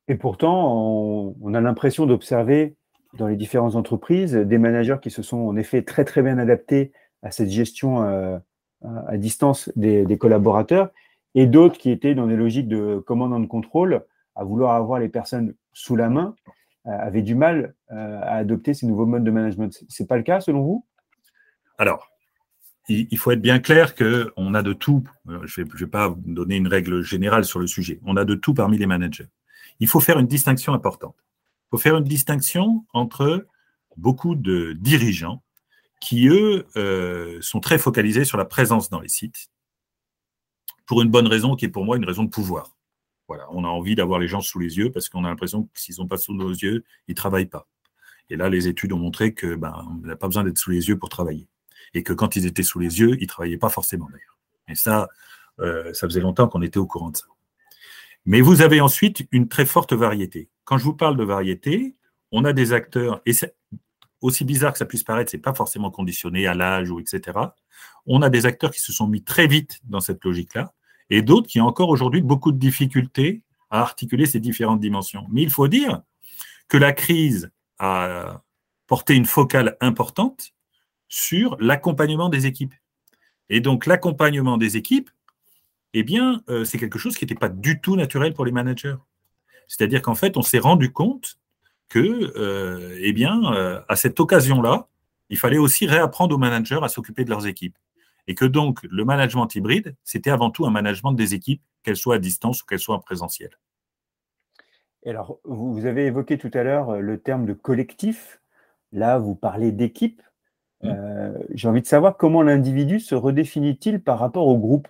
Et 0.08 0.16
pourtant, 0.16 1.34
on, 1.40 1.54
a 1.54 1.60
l'impression 1.60 2.06
d'observer 2.06 2.74
dans 3.14 3.28
les 3.28 3.36
différentes 3.36 3.76
entreprises 3.76 4.34
des 4.34 4.58
managers 4.58 4.96
qui 5.00 5.10
se 5.10 5.22
sont 5.22 5.38
en 5.38 5.56
effet 5.56 5.82
très 5.82 6.04
très 6.04 6.22
bien 6.22 6.38
adaptés 6.38 6.92
à 7.22 7.30
cette 7.30 7.50
gestion 7.50 8.02
euh, 8.02 8.38
à 8.82 9.16
distance 9.16 9.70
des, 9.76 10.18
collaborateurs 10.18 10.90
et 11.34 11.46
d'autres 11.46 11.78
qui 11.78 11.90
étaient 11.90 12.14
dans 12.14 12.26
des 12.26 12.36
logiques 12.36 12.68
de 12.68 12.98
commande 12.98 13.40
de 13.40 13.46
contrôle 13.46 14.04
à 14.34 14.44
vouloir 14.44 14.74
avoir 14.74 14.98
les 14.98 15.08
personnes 15.08 15.54
sous 15.72 15.94
la 15.94 16.08
main, 16.08 16.34
euh, 16.86 16.90
avaient 16.90 17.22
du 17.22 17.34
mal 17.34 17.74
euh, 17.92 18.18
à 18.22 18.36
adopter 18.36 18.74
ces 18.74 18.86
nouveaux 18.86 19.06
modes 19.06 19.24
de 19.24 19.30
management. 19.30 19.72
Ce 19.88 20.02
n'est 20.02 20.06
pas 20.06 20.16
le 20.16 20.24
cas 20.24 20.40
selon 20.40 20.62
vous? 20.62 20.84
Alors, 21.78 22.11
il 23.10 23.18
faut 23.18 23.30
être 23.30 23.40
bien 23.40 23.58
clair 23.58 23.94
qu'on 23.94 24.54
a 24.54 24.62
de 24.62 24.72
tout. 24.72 25.04
Euh, 25.28 25.40
je 25.44 25.60
ne 25.62 25.66
vais, 25.66 25.86
pas 25.86 26.14
donner 26.24 26.56
une 26.56 26.68
règle 26.68 27.02
générale 27.02 27.44
sur 27.44 27.58
le 27.58 27.66
sujet. 27.66 28.00
On 28.04 28.16
a 28.16 28.24
de 28.24 28.34
tout 28.34 28.54
parmi 28.54 28.78
les 28.78 28.86
managers. 28.86 29.28
Il 29.80 29.88
faut 29.88 30.00
faire 30.00 30.18
une 30.18 30.26
distinction 30.26 30.74
importante. 30.74 31.16
Il 31.18 31.68
faut 31.70 31.78
faire 31.78 31.96
une 31.96 32.04
distinction 32.04 32.84
entre 32.92 33.46
beaucoup 33.96 34.34
de 34.34 34.72
dirigeants 34.72 35.42
qui, 36.00 36.28
eux, 36.28 36.66
euh, 36.76 37.38
sont 37.40 37.60
très 37.60 37.78
focalisés 37.78 38.24
sur 38.24 38.36
la 38.36 38.44
présence 38.44 38.90
dans 38.90 39.00
les 39.00 39.08
sites, 39.08 39.50
pour 40.86 41.00
une 41.02 41.10
bonne 41.10 41.28
raison 41.28 41.54
qui 41.54 41.64
est 41.64 41.68
pour 41.68 41.84
moi 41.84 41.96
une 41.96 42.04
raison 42.04 42.24
de 42.24 42.30
pouvoir. 42.30 42.76
Voilà, 43.28 43.46
on 43.52 43.64
a 43.64 43.68
envie 43.68 43.94
d'avoir 43.94 44.18
les 44.18 44.28
gens 44.28 44.40
sous 44.40 44.58
les 44.58 44.78
yeux 44.78 44.90
parce 44.90 45.08
qu'on 45.08 45.24
a 45.24 45.28
l'impression 45.28 45.64
que 45.64 45.80
s'ils 45.80 45.96
n'ont 45.98 46.08
pas 46.08 46.18
sous 46.18 46.34
nos 46.34 46.50
yeux, 46.50 46.84
ils 47.06 47.12
ne 47.12 47.16
travaillent 47.16 47.46
pas. 47.46 47.68
Et 48.28 48.36
là, 48.36 48.48
les 48.48 48.66
études 48.66 48.92
ont 48.92 48.98
montré 48.98 49.32
que 49.32 49.54
ben, 49.54 49.74
on 49.88 50.06
n'a 50.06 50.16
pas 50.16 50.26
besoin 50.26 50.44
d'être 50.44 50.58
sous 50.58 50.70
les 50.70 50.88
yeux 50.88 50.98
pour 50.98 51.08
travailler 51.08 51.46
et 51.94 52.02
que 52.02 52.12
quand 52.12 52.36
ils 52.36 52.46
étaient 52.46 52.62
sous 52.62 52.78
les 52.78 53.00
yeux, 53.00 53.16
ils 53.18 53.22
ne 53.22 53.26
travaillaient 53.26 53.58
pas 53.58 53.68
forcément 53.68 54.06
d'ailleurs. 54.06 54.38
Et 54.68 54.74
ça, 54.74 55.08
euh, 55.60 55.92
ça 55.92 56.06
faisait 56.06 56.20
longtemps 56.20 56.48
qu'on 56.48 56.62
était 56.62 56.78
au 56.78 56.86
courant 56.86 57.10
de 57.10 57.16
ça. 57.16 57.26
Mais 58.24 58.40
vous 58.40 58.62
avez 58.62 58.80
ensuite 58.80 59.26
une 59.32 59.48
très 59.48 59.66
forte 59.66 59.92
variété. 59.92 60.48
Quand 60.64 60.78
je 60.78 60.84
vous 60.84 60.94
parle 60.94 61.16
de 61.16 61.24
variété, 61.24 61.96
on 62.30 62.44
a 62.44 62.52
des 62.52 62.72
acteurs, 62.72 63.20
et 63.26 63.32
aussi 64.20 64.44
bizarre 64.44 64.72
que 64.72 64.78
ça 64.78 64.86
puisse 64.86 65.02
paraître, 65.02 65.30
ce 65.30 65.36
n'est 65.36 65.42
pas 65.42 65.54
forcément 65.54 65.90
conditionné 65.90 66.46
à 66.46 66.54
l'âge 66.54 66.90
ou 66.90 67.00
etc. 67.00 67.38
On 68.06 68.22
a 68.22 68.30
des 68.30 68.46
acteurs 68.46 68.70
qui 68.70 68.80
se 68.80 68.92
sont 68.92 69.08
mis 69.08 69.22
très 69.22 69.46
vite 69.46 69.80
dans 69.84 70.00
cette 70.00 70.24
logique-là, 70.24 70.72
et 71.10 71.22
d'autres 71.22 71.48
qui 71.48 71.60
ont 71.60 71.66
encore 71.66 71.88
aujourd'hui 71.88 72.22
beaucoup 72.22 72.52
de 72.52 72.58
difficultés 72.58 73.42
à 73.70 73.80
articuler 73.80 74.26
ces 74.26 74.40
différentes 74.40 74.80
dimensions. 74.80 75.26
Mais 75.30 75.42
il 75.42 75.50
faut 75.50 75.68
dire 75.68 76.02
que 76.68 76.76
la 76.76 76.92
crise 76.92 77.50
a 77.78 78.42
porté 78.86 79.14
une 79.14 79.26
focale 79.26 79.76
importante 79.80 80.52
sur 81.12 81.58
l'accompagnement 81.60 82.30
des 82.30 82.46
équipes. 82.46 82.74
Et 83.50 83.60
donc 83.60 83.84
l'accompagnement 83.84 84.56
des 84.56 84.78
équipes, 84.78 85.10
eh 85.92 86.04
bien, 86.04 86.42
euh, 86.48 86.64
c'est 86.64 86.78
quelque 86.78 86.98
chose 86.98 87.18
qui 87.18 87.24
n'était 87.24 87.34
pas 87.34 87.50
du 87.50 87.82
tout 87.82 87.96
naturel 87.96 88.32
pour 88.32 88.46
les 88.46 88.50
managers. 88.50 88.96
C'est-à-dire 89.68 90.00
qu'en 90.00 90.14
fait, 90.14 90.38
on 90.38 90.42
s'est 90.42 90.58
rendu 90.58 90.90
compte 90.90 91.38
que, 91.90 92.32
euh, 92.38 92.98
eh 92.98 93.12
bien, 93.12 93.52
euh, 93.52 93.82
à 93.88 93.96
cette 93.96 94.20
occasion-là, 94.20 94.88
il 95.28 95.36
fallait 95.36 95.58
aussi 95.58 95.86
réapprendre 95.86 96.34
aux 96.34 96.38
managers 96.38 96.80
à 96.82 96.88
s'occuper 96.88 97.24
de 97.24 97.30
leurs 97.30 97.46
équipes. 97.46 97.76
Et 98.26 98.34
que 98.34 98.46
donc, 98.46 98.82
le 98.84 99.04
management 99.04 99.54
hybride, 99.54 99.94
c'était 100.04 100.30
avant 100.30 100.50
tout 100.50 100.64
un 100.64 100.70
management 100.70 101.12
des 101.12 101.34
équipes, 101.34 101.62
qu'elles 101.82 101.96
soient 101.96 102.14
à 102.14 102.18
distance 102.18 102.62
ou 102.62 102.66
qu'elles 102.66 102.78
soient 102.78 102.96
en 102.96 103.00
présentiel. 103.00 103.50
Alors, 105.04 105.40
vous 105.44 105.84
avez 105.84 106.06
évoqué 106.06 106.38
tout 106.38 106.50
à 106.54 106.62
l'heure 106.62 107.02
le 107.02 107.20
terme 107.20 107.44
de 107.44 107.52
collectif. 107.52 108.40
Là, 108.92 109.18
vous 109.18 109.34
parlez 109.34 109.72
d'équipe. 109.72 110.22
Mmh. 110.82 111.32
J'ai 111.54 111.68
envie 111.68 111.82
de 111.82 111.86
savoir 111.86 112.16
comment 112.16 112.42
l'individu 112.42 112.98
se 112.98 113.14
redéfinit-il 113.14 114.00
par 114.00 114.18
rapport 114.18 114.46
au 114.48 114.58
groupe 114.58 114.88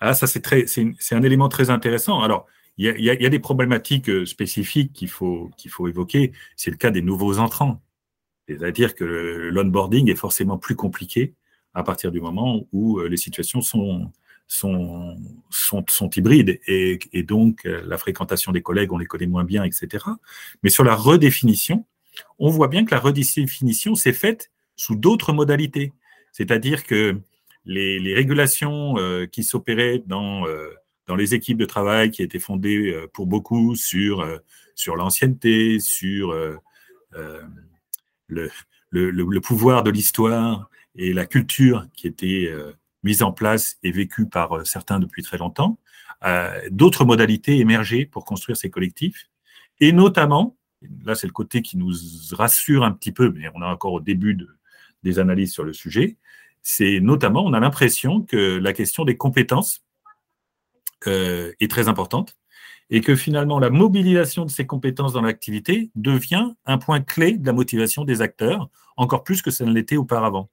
ah, 0.00 0.14
ça, 0.14 0.26
c'est 0.26 0.42
très, 0.42 0.66
c'est 0.66 1.14
un 1.14 1.22
élément 1.22 1.48
très 1.48 1.70
intéressant. 1.70 2.20
Alors, 2.20 2.46
il 2.78 2.84
y 3.00 3.10
a, 3.10 3.30
des 3.30 3.38
problématiques 3.38 4.10
euh, 4.10 4.26
spécifiques 4.26 4.92
qu'il 4.92 5.08
faut, 5.08 5.50
qu'il 5.56 5.70
faut 5.70 5.88
évoquer. 5.88 6.32
C'est 6.56 6.70
le 6.70 6.76
cas 6.76 6.90
des 6.90 7.00
nouveaux 7.00 7.38
entrants. 7.38 7.80
C'est-à-dire 8.48 8.94
que 8.94 9.04
l'onboarding 9.04 10.10
est 10.10 10.16
forcément 10.16 10.58
plus 10.58 10.76
compliqué 10.76 11.34
à 11.72 11.82
partir 11.82 12.12
du 12.12 12.20
moment 12.20 12.66
où 12.72 12.98
euh, 12.98 13.08
les 13.08 13.16
situations 13.16 13.62
sont, 13.62 14.12
sont, 14.46 15.16
sont, 15.50 15.84
sont 15.88 16.10
hybrides 16.10 16.60
et, 16.66 16.98
et, 17.12 17.22
donc 17.22 17.64
euh, 17.64 17.82
la 17.86 17.96
fréquentation 17.96 18.52
des 18.52 18.62
collègues, 18.62 18.92
on 18.92 18.98
les 18.98 19.06
connaît 19.06 19.26
moins 19.26 19.44
bien, 19.44 19.64
etc. 19.64 20.04
Mais 20.62 20.68
sur 20.68 20.84
la 20.84 20.94
redéfinition, 20.94 21.86
on 22.38 22.50
voit 22.50 22.68
bien 22.68 22.84
que 22.84 22.94
la 22.94 23.00
redéfinition 23.00 23.94
s'est 23.94 24.12
faite 24.12 24.50
sous 24.76 24.96
d'autres 24.96 25.32
modalités. 25.32 25.92
C'est-à-dire 26.32 26.84
que 26.84 27.18
les, 27.66 28.14
régulations 28.14 28.96
euh, 28.98 29.26
qui 29.26 29.42
s'opéraient 29.42 30.02
dans, 30.06 30.46
euh, 30.46 30.68
dans 31.06 31.16
les 31.16 31.34
équipes 31.34 31.58
de 31.58 31.64
travail 31.64 32.10
qui 32.10 32.22
étaient 32.22 32.38
fondées 32.38 32.92
euh, 32.92 33.06
pour 33.12 33.26
beaucoup 33.26 33.74
sur, 33.74 34.26
sur 34.74 34.96
l'ancienneté, 34.96 35.80
sur 35.80 36.32
le, 38.28 38.50
le, 38.90 39.40
pouvoir 39.40 39.82
de 39.82 39.90
l'histoire 39.90 40.70
et 40.94 41.12
la 41.12 41.26
culture 41.26 41.86
qui 41.94 42.06
était 42.06 42.52
mise 43.02 43.22
en 43.22 43.32
place 43.32 43.78
et 43.82 43.90
vécue 43.90 44.26
par 44.26 44.66
certains 44.66 44.98
depuis 44.98 45.22
très 45.22 45.38
longtemps, 45.38 45.78
d'autres 46.70 47.04
modalités 47.04 47.58
émergeaient 47.58 48.04
pour 48.04 48.24
construire 48.24 48.56
ces 48.56 48.70
collectifs, 48.70 49.28
et 49.80 49.92
notamment, 49.92 50.56
là 51.04 51.14
c'est 51.14 51.26
le 51.26 51.32
côté 51.32 51.62
qui 51.62 51.76
nous 51.76 51.92
rassure 52.32 52.84
un 52.84 52.92
petit 52.92 53.12
peu, 53.12 53.30
mais 53.30 53.48
on 53.54 53.62
est 53.62 53.66
encore 53.66 53.92
au 53.92 54.00
début 54.00 54.34
de, 54.34 54.48
des 55.02 55.18
analyses 55.18 55.52
sur 55.52 55.64
le 55.64 55.72
sujet, 55.72 56.16
c'est 56.62 56.98
notamment, 57.00 57.44
on 57.44 57.52
a 57.52 57.60
l'impression 57.60 58.22
que 58.22 58.58
la 58.58 58.72
question 58.72 59.04
des 59.04 59.16
compétences 59.16 59.84
euh, 61.06 61.52
est 61.60 61.70
très 61.70 61.86
importante 61.86 62.36
et 62.90 63.00
que 63.00 63.14
finalement 63.14 63.58
la 63.58 63.70
mobilisation 63.70 64.44
de 64.44 64.50
ces 64.50 64.66
compétences 64.66 65.12
dans 65.12 65.22
l'activité 65.22 65.90
devient 65.94 66.54
un 66.64 66.78
point 66.78 67.00
clé 67.00 67.36
de 67.36 67.46
la 67.46 67.52
motivation 67.52 68.04
des 68.04 68.20
acteurs, 68.20 68.68
encore 68.96 69.22
plus 69.22 69.42
que 69.42 69.50
ça 69.50 69.64
ne 69.64 69.72
l'était 69.72 69.96
auparavant. 69.96 70.50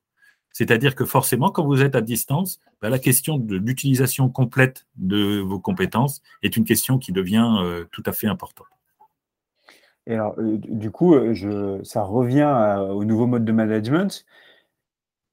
C'est-à-dire 0.51 0.93
que 0.93 1.05
forcément, 1.05 1.49
quand 1.49 1.65
vous 1.65 1.81
êtes 1.81 1.95
à 1.95 2.01
distance, 2.01 2.59
bah, 2.79 2.89
la 2.89 2.99
question 2.99 3.37
de 3.37 3.57
l'utilisation 3.57 4.29
complète 4.29 4.85
de 4.95 5.39
vos 5.39 5.59
compétences 5.59 6.21
est 6.43 6.55
une 6.55 6.63
question 6.63 6.99
qui 6.99 7.11
devient 7.11 7.57
euh, 7.63 7.85
tout 7.91 8.03
à 8.05 8.11
fait 8.11 8.27
importante. 8.27 8.67
Alors, 10.07 10.35
euh, 10.37 10.57
du 10.57 10.91
coup, 10.91 11.15
ça 11.83 12.03
revient 12.03 12.85
au 12.89 13.05
nouveau 13.05 13.27
mode 13.27 13.45
de 13.45 13.51
management. 13.51 14.25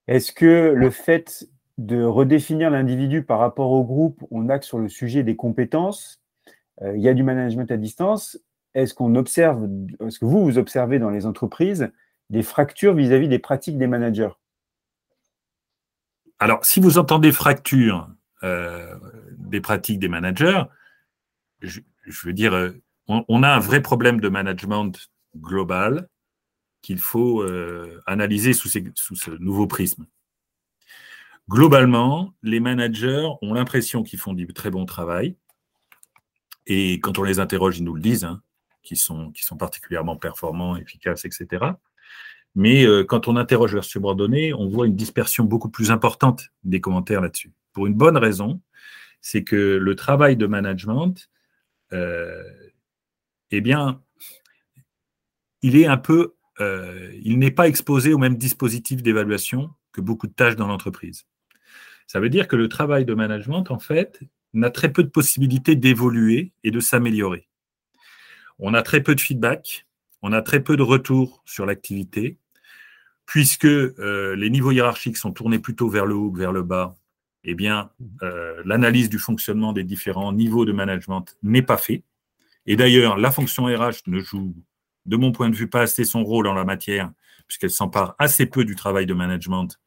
Est-ce 0.07 0.33
que 0.33 0.73
le 0.75 0.91
fait 0.91 1.49
de 1.79 2.03
redéfinir 2.03 2.71
l'individu 2.71 3.23
par 3.23 3.39
rapport 3.39 3.71
au 3.71 3.85
groupe, 3.85 4.23
on 4.31 4.49
axe 4.49 4.67
sur 4.67 4.79
le 4.79 4.89
sujet 4.89 5.23
des 5.23 5.35
compétences, 5.35 6.21
euh, 6.83 6.97
il 6.97 7.03
y 7.03 7.09
a 7.09 7.15
du 7.15 7.23
management 7.23 7.71
à 7.71 7.77
distance, 7.77 8.39
est-ce 8.75 8.93
qu'on 8.93 9.15
observe, 9.15 9.69
est-ce 10.07 10.19
que 10.19 10.27
vous, 10.27 10.45
vous 10.45 10.59
observez 10.59 10.99
dans 10.99 11.11
les 11.11 11.27
entreprises 11.27 11.91
des 12.29 12.43
fractures 12.43 12.95
vis-à-vis 12.95 13.29
des 13.29 13.39
pratiques 13.39 13.79
des 13.79 13.87
managers? 13.87 14.31
Alors, 16.39 16.65
si 16.65 16.81
vous 16.81 16.99
entendez 16.99 17.33
fracture 17.33 18.09
euh, 18.43 18.95
des 19.39 19.61
pratiques 19.61 19.99
des 19.99 20.09
managers, 20.09 20.63
je, 21.61 21.81
veux 22.25 22.33
dire, 22.33 22.55
euh, 22.55 22.71
on, 23.29 23.43
a 23.43 23.49
un 23.49 23.59
vrai 23.59 23.83
problème 23.83 24.21
de 24.21 24.29
management 24.29 25.11
global 25.37 26.09
qu'il 26.83 26.99
faut 26.99 27.43
euh, 27.43 28.01
analyser 28.07 28.53
sous, 28.53 28.69
ce 28.69 29.31
nouveau 29.39 29.67
prisme. 29.67 30.07
Globalement, 31.49 32.33
les 32.43 32.61
managers 32.61 33.29
ont 33.43 33.55
l'impression 33.55 34.03
qu'ils 34.03 34.19
font 34.19 34.33
du 34.33 34.47
très 34.49 34.71
bon 34.71 34.87
travail. 34.87 35.37
Et 36.67 37.01
quand 37.01 37.19
on 37.19 37.25
les 37.25 37.41
interroge, 37.41 37.79
ils 37.79 37.85
nous 37.85 37.95
le 37.95 38.01
disent, 38.01 38.25
hein, 38.25 38.43
qu'ils 38.83 38.97
sont, 38.97 39.33
sont 39.35 39.57
particulièrement 39.57 40.17
performants, 40.17 40.77
efficaces, 40.77 41.25
etc. 41.25 41.73
Mais 42.55 42.85
euh, 42.85 43.05
quand 43.05 43.29
on 43.29 43.37
interroge 43.37 43.75
leurs 43.75 43.85
subordonnés, 43.85 44.53
on 44.55 44.69
voit 44.69 44.87
une 44.87 44.97
dispersion 44.97 45.45
beaucoup 45.45 45.71
plus 45.71 45.91
importante 45.91 46.49
des 46.65 46.81
commentaires 46.81 47.21
là-dessus. 47.21 47.53
Pour 47.73 47.87
une 47.87 47.95
bonne 47.95 48.17
raison, 48.17 48.61
c'est 49.21 49.45
que 49.45 49.77
le 49.77 49.95
travail 49.95 50.37
de 50.37 50.47
management, 50.47 51.29
euh, 51.93 52.43
eh 53.51 53.61
bien, 53.61 54.03
il 55.63 55.77
est 55.77 55.87
un 55.87 55.97
peu 55.97 56.35
euh, 56.61 57.11
il 57.23 57.39
n'est 57.39 57.51
pas 57.51 57.69
exposé 57.69 58.13
au 58.13 58.19
même 58.19 58.37
dispositif 58.37 59.03
d'évaluation 59.03 59.71
que 59.93 60.01
beaucoup 60.01 60.27
de 60.27 60.33
tâches 60.33 60.57
dans 60.57 60.67
l'entreprise. 60.67 61.27
Ça 62.07 62.21
veut 62.21 62.29
dire 62.29 62.49
que 62.49 62.57
le 62.57 62.69
travail 62.69 63.05
de 63.05 63.15
management, 63.15 63.71
en 63.71 63.79
fait, 63.79 64.21
n'a 64.53 64.71
très 64.71 64.93
peu 64.93 65.03
de 65.03 65.09
possibilités 65.09 65.77
d'évoluer 65.77 66.53
et 66.65 66.71
de 66.71 66.81
s'améliorer. 66.81 67.49
On 68.59 68.75
a 68.75 68.83
très 68.83 69.03
peu 69.03 69.15
de 69.15 69.21
feedback, 69.21 69.87
on 70.23 70.33
a 70.33 70.43
très 70.43 70.61
peu 70.61 70.77
de 70.77 70.83
retour 70.83 71.43
sur 71.47 71.67
l'activité, 71.67 72.37
puisque 73.27 73.65
euh, 73.65 74.35
les 74.37 74.51
niveaux 74.51 74.73
hiérarchiques 74.73 75.17
sont 75.17 75.33
tournés 75.33 75.61
plutôt 75.61 75.89
vers 75.89 76.05
le 76.05 76.15
haut 76.15 76.31
que 76.31 76.39
vers 76.39 76.53
le 76.53 76.63
bas. 76.63 76.97
Eh 77.45 77.55
bien, 77.55 77.91
euh, 78.23 78.61
l'analyse 78.67 79.09
du 79.09 79.19
fonctionnement 79.19 79.73
des 79.73 79.85
différents 79.85 80.33
niveaux 80.33 80.67
de 80.67 80.73
management 80.73 81.25
n'est 81.43 81.63
pas 81.63 81.79
faite. 81.79 82.05
Et 82.71 82.77
d'ailleurs, 82.77 83.19
la 83.19 83.33
fonction 83.33 83.65
RH 83.65 84.07
ne 84.07 84.21
joue 84.21 84.55
de 85.05 85.17
mon 85.17 85.33
point 85.33 85.51
de 85.51 85.57
vue, 85.57 85.69
pas 85.69 85.81
assez 85.81 86.05
son 86.05 86.23
rôle 86.23 86.47
en 86.47 86.55
la 86.55 86.65
matière, 86.65 87.11
puisqu'elle 87.49 87.73
s'empare 87.73 88.15
assez 88.21 88.47
peu 88.47 88.65
du 88.65 88.77
travail 88.77 89.07
de 89.07 89.13
management. 89.13 89.81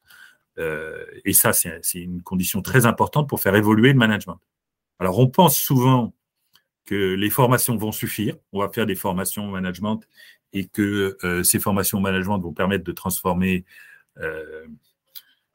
Euh, 0.58 1.02
et 1.24 1.32
ça, 1.32 1.54
c'est 1.54 1.80
une 1.94 2.20
condition 2.20 2.60
très 2.60 2.84
importante 2.84 3.26
pour 3.26 3.40
faire 3.40 3.54
évoluer 3.56 3.94
le 3.94 3.98
management. 3.98 4.38
Alors, 4.98 5.18
on 5.18 5.28
pense 5.28 5.56
souvent 5.56 6.14
que 6.84 7.14
les 7.14 7.30
formations 7.30 7.74
vont 7.78 7.90
suffire. 7.90 8.36
On 8.52 8.60
va 8.60 8.68
faire 8.68 8.84
des 8.84 8.96
formations 8.96 9.46
management 9.50 10.02
et 10.52 10.66
que 10.66 11.16
euh, 11.24 11.42
ces 11.42 11.60
formations 11.60 12.00
management 12.00 12.38
vont 12.38 12.52
permettre 12.52 12.84
de 12.84 12.92
transformer 12.92 13.64
euh, 14.18 14.66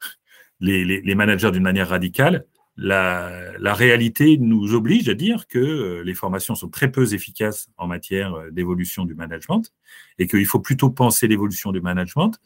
les, 0.60 1.14
managers 1.14 1.52
d'une 1.52 1.62
manière 1.62 1.90
radicale 1.90 2.44
la, 2.80 3.74
réalité 3.74 4.38
nous 4.38 4.74
oblige 4.74 5.08
à 5.08 5.14
dire 5.14 5.46
que 5.46 5.58
euh, 5.58 6.02
les 6.02 6.14
formations 6.14 6.54
sont 6.54 6.68
très 6.68 6.90
peu 6.90 7.12
efficaces 7.12 7.68
en 7.76 7.86
matière 7.86 8.34
euh, 8.34 8.50
d'évolution 8.50 9.04
du 9.04 9.14
management 9.14 9.72
et 10.18 10.26
qu'il 10.26 10.46
faut 10.46 10.60
plutôt 10.60 10.90
penser 10.90 11.28
l'évolution 11.28 11.72
du 11.72 11.80
management 11.80 12.40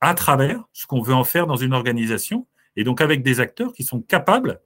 à 0.00 0.14
travers 0.14 0.64
ce 0.72 0.86
qu'on 0.86 1.00
veut 1.00 1.14
en 1.14 1.24
faire 1.24 1.46
dans 1.46 1.56
une 1.56 1.72
organisation 1.72 2.46
et 2.76 2.84
donc 2.84 3.00
avec 3.00 3.22
des 3.22 3.40
acteurs 3.40 3.72
qui 3.72 3.84
sont 3.84 4.02
capables 4.02 4.60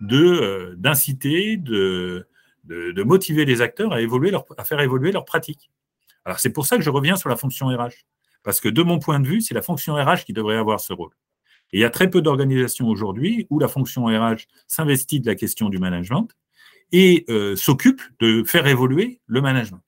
de 0.00 0.24
euh, 0.24 0.74
d'inciter, 0.76 1.56
de, 1.56 2.26
de, 2.64 3.02
motiver 3.02 3.44
les 3.44 3.60
acteurs 3.60 3.92
à 3.92 4.00
évoluer 4.00 4.32
à 4.56 4.64
faire 4.64 4.80
évoluer 4.80 5.10
leurs 5.10 5.24
pratiques. 5.24 5.70
Alors 6.24 6.38
c'est 6.38 6.52
pour 6.52 6.66
ça 6.66 6.76
que 6.76 6.82
je 6.82 6.90
reviens 6.90 7.16
sur 7.16 7.28
la 7.28 7.36
fonction 7.36 7.66
RH 7.66 8.06
parce 8.44 8.60
que 8.60 8.68
de 8.68 8.82
mon 8.82 8.98
point 9.00 9.18
de 9.20 9.26
vue, 9.26 9.40
c'est 9.40 9.54
la 9.54 9.62
fonction 9.62 9.94
RH 9.94 10.24
qui 10.24 10.32
devrait 10.32 10.56
avoir 10.56 10.80
ce 10.80 10.92
rôle. 10.92 11.12
Et 11.72 11.78
il 11.78 11.80
y 11.80 11.84
a 11.84 11.90
très 11.90 12.10
peu 12.10 12.20
d'organisations 12.20 12.88
aujourd'hui 12.88 13.46
où 13.50 13.58
la 13.58 13.68
fonction 13.68 14.04
RH 14.04 14.46
s'investit 14.68 15.20
de 15.20 15.26
la 15.26 15.34
question 15.34 15.70
du 15.70 15.78
management 15.78 16.28
et 16.92 17.24
euh, 17.30 17.56
s'occupe 17.56 18.02
de 18.20 18.44
faire 18.44 18.66
évoluer 18.66 19.20
le 19.26 19.40
management. 19.40 19.80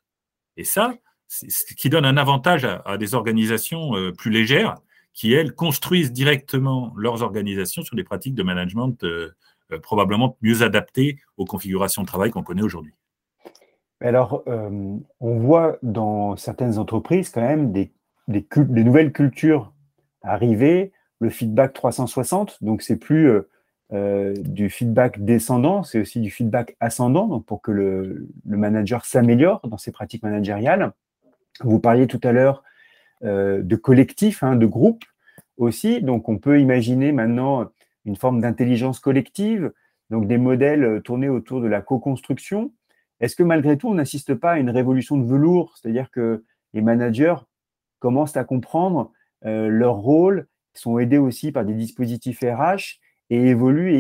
Et 0.57 0.65
ça, 0.65 0.95
c'est 1.29 1.51
ce 1.51 1.75
qui 1.75 1.91
donne 1.91 2.07
un 2.07 2.17
avantage 2.17 2.65
à, 2.65 2.97
des 2.97 3.15
organisations 3.15 3.95
euh, 3.97 4.13
plus 4.13 4.31
légères 4.31 4.77
qui, 5.13 5.33
elles, 5.35 5.55
construisent 5.55 6.13
directement 6.13 6.95
leurs 6.97 7.23
organisations 7.23 7.83
sur 7.83 7.97
des 7.97 8.05
pratiques 8.05 8.35
de 8.35 8.43
management 8.43 9.05
euh, 9.05 9.35
probablement 9.83 10.39
mieux 10.41 10.63
adaptées 10.63 11.19
aux 11.37 11.45
configurations 11.45 12.03
de 12.03 12.07
travail 12.07 12.31
qu'on 12.31 12.43
connaît 12.43 12.63
aujourd'hui. 12.63 12.95
Alors, 14.01 14.43
on 14.47 15.39
voit 15.39 15.79
dans 15.83 16.37
certaines 16.37 16.79
entreprises 16.79 17.31
quand 17.31 17.41
même 17.41 17.73
des, 17.73 17.91
nouvelles 18.29 19.13
cultures 19.13 19.73
arriver 20.23 20.93
le 21.25 21.31
feedback 21.31 21.73
360. 21.73 22.63
Donc, 22.63 22.83
c'est 22.83 22.97
plus 22.97 23.31
euh, 23.31 23.49
euh, 23.93 24.35
du 24.37 24.69
feedback 24.69 25.25
descendant, 25.25 25.83
c'est 25.83 26.01
aussi 26.01 26.21
du 26.21 26.31
feedback 26.31 26.77
ascendant, 26.81 27.27
donc 27.27 27.47
pour 27.47 27.63
que 27.63 27.73
le, 27.73 28.29
manager 28.45 29.05
s'améliore 29.05 29.67
dans 29.67 29.79
ses 29.79 29.91
pratiques 29.91 30.23
managériales. 30.23 30.93
Vous 31.63 31.81
parliez 31.81 32.07
tout 32.07 32.21
à 32.23 32.33
l'heure 32.33 32.63
euh, 33.25 33.63
de 33.63 33.77
collectif, 33.77 34.43
hein, 34.43 34.57
de 34.57 34.67
groupe 34.67 35.05
aussi. 35.57 36.03
Donc, 36.03 36.29
on 36.29 36.39
peut 36.39 36.61
imaginer 36.61 37.11
maintenant 37.13 37.71
une 38.05 38.17
forme 38.17 38.41
d'intelligence 38.41 39.01
collective, 39.01 39.73
donc 40.11 40.27
des 40.27 40.39
modèles 40.39 41.01
tournés 41.05 41.31
autour 41.31 41.63
de 41.63 41.67
la 41.67 41.81
co-construction. 41.81 42.71
Est-ce 43.21 43.35
que 43.35 43.43
malgré 43.43 43.79
tout, 43.79 43.89
on 43.89 43.95
n'assiste 43.95 44.35
pas 44.35 44.53
à 44.53 44.59
une 44.59 44.69
révolution 44.69 45.17
de 45.17 45.25
velours, 45.25 45.75
c'est-à-dire 45.79 46.11
que 46.11 46.45
les 46.75 46.83
managers 46.83 47.37
commencent 47.99 48.37
à 48.37 48.45
comprendre 48.45 49.11
leur 49.43 49.97
rôle, 49.97 50.47
sont 50.75 50.99
aidés 50.99 51.19
aussi 51.19 51.53
par 51.53 51.65
des 51.65 51.75
dispositifs 51.75 52.41
RH 52.41 53.01
et 53.31 53.49
évoluent 53.49 53.95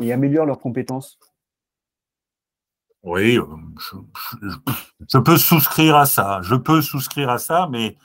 et 0.00 0.12
améliorent 0.12 0.46
leurs 0.46 0.58
compétences 0.58 1.18
oui, 3.02 3.38
euh, 3.38 3.44
je, 5.08 5.18
peux 5.18 5.36
souscrire 5.36 5.96
à 5.96 6.06
ça. 6.06 6.40
Je 6.42 6.54
peux 6.56 6.82
souscrire 6.82 7.30
à 7.30 7.38
ça, 7.38 7.68
mais 7.70 7.96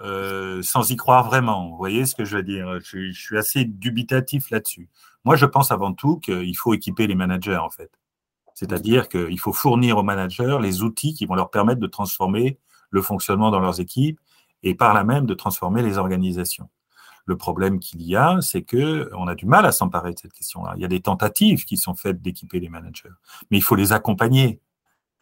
euh, 0.00 0.62
sans 0.62 0.90
y 0.90 0.96
croire 0.96 1.24
vraiment. 1.26 1.68
Vous 1.68 1.76
voyez 1.76 2.06
ce 2.06 2.14
que 2.14 2.24
je 2.24 2.36
veux 2.36 2.42
dire? 2.42 2.80
Je, 2.80 3.12
suis 3.12 3.38
assez 3.38 3.64
dubitatif 3.64 4.50
là-dessus. 4.50 4.88
Moi, 5.24 5.36
je 5.36 5.44
pense 5.46 5.70
avant 5.72 5.92
tout 5.92 6.18
qu'il 6.18 6.56
faut 6.56 6.72
équiper 6.72 7.06
les 7.06 7.14
managers, 7.14 7.58
en 7.58 7.70
fait. 7.70 7.90
C'est-à-dire 8.54 9.08
qu'il 9.08 9.38
faut 9.38 9.52
fournir 9.52 9.98
aux 9.98 10.02
managers 10.02 10.58
les 10.60 10.82
outils 10.82 11.14
qui 11.14 11.26
vont 11.26 11.34
leur 11.34 11.50
permettre 11.50 11.80
de 11.80 11.86
transformer 11.86 12.58
le 12.90 13.02
fonctionnement 13.02 13.50
dans 13.50 13.60
leurs 13.60 13.80
équipes 13.80 14.18
et 14.62 14.74
par 14.74 14.94
là 14.94 15.04
même 15.04 15.26
de 15.26 15.34
transformer 15.34 15.82
les 15.82 15.98
organisations. 15.98 16.68
Le 17.30 17.36
problème 17.36 17.78
qu'il 17.78 18.02
y 18.02 18.16
a, 18.16 18.38
c'est 18.40 18.62
qu'on 18.62 19.28
a 19.28 19.36
du 19.36 19.46
mal 19.46 19.64
à 19.64 19.70
s'emparer 19.70 20.12
de 20.14 20.18
cette 20.18 20.32
question-là. 20.32 20.72
Il 20.74 20.82
y 20.82 20.84
a 20.84 20.88
des 20.88 20.98
tentatives 20.98 21.64
qui 21.64 21.76
sont 21.76 21.94
faites 21.94 22.20
d'équiper 22.20 22.58
les 22.58 22.68
managers, 22.68 23.14
mais 23.52 23.58
il 23.58 23.60
faut 23.60 23.76
les 23.76 23.92
accompagner. 23.92 24.60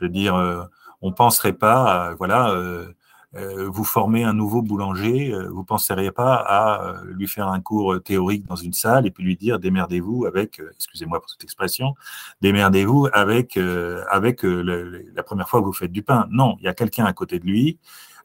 Je 0.01 0.07
veux 0.07 0.11
dire, 0.11 0.35
euh, 0.35 0.65
on 1.03 1.13
penserait 1.13 1.53
pas, 1.53 2.15
voilà, 2.15 2.49
euh, 2.53 2.95
euh, 3.37 3.69
vous 3.69 3.85
formez 3.85 4.25
un 4.25 4.33
nouveau 4.33 4.63
boulanger, 4.63 5.35
vous 5.51 5.65
penseriez 5.65 6.11
pas 6.11 6.37
à 6.37 7.03
lui 7.05 7.29
faire 7.29 7.49
un 7.49 7.61
cours 7.61 8.03
théorique 8.03 8.47
dans 8.47 8.57
une 8.57 8.73
salle 8.73 9.07
et 9.07 9.11
puis 9.11 9.23
lui 9.23 9.37
dire 9.37 9.59
démerdez-vous 9.59 10.25
avec, 10.25 10.63
excusez-moi 10.77 11.21
pour 11.21 11.29
cette 11.29 11.45
expression, 11.45 11.95
démerdez-vous 12.41 13.09
avec, 13.13 13.59
avec 13.59 14.45
la 14.45 15.23
première 15.23 15.51
fois 15.51 15.61
que 15.61 15.67
vous 15.67 15.75
faites 15.75 15.93
du 15.93 16.03
pain. 16.03 16.27
Non, 16.31 16.57
il 16.61 16.65
y 16.65 16.69
a 16.69 16.75
quelqu'un 16.75 17.05
à 17.05 17.13
côté 17.13 17.39
de 17.39 17.45
lui 17.45 17.79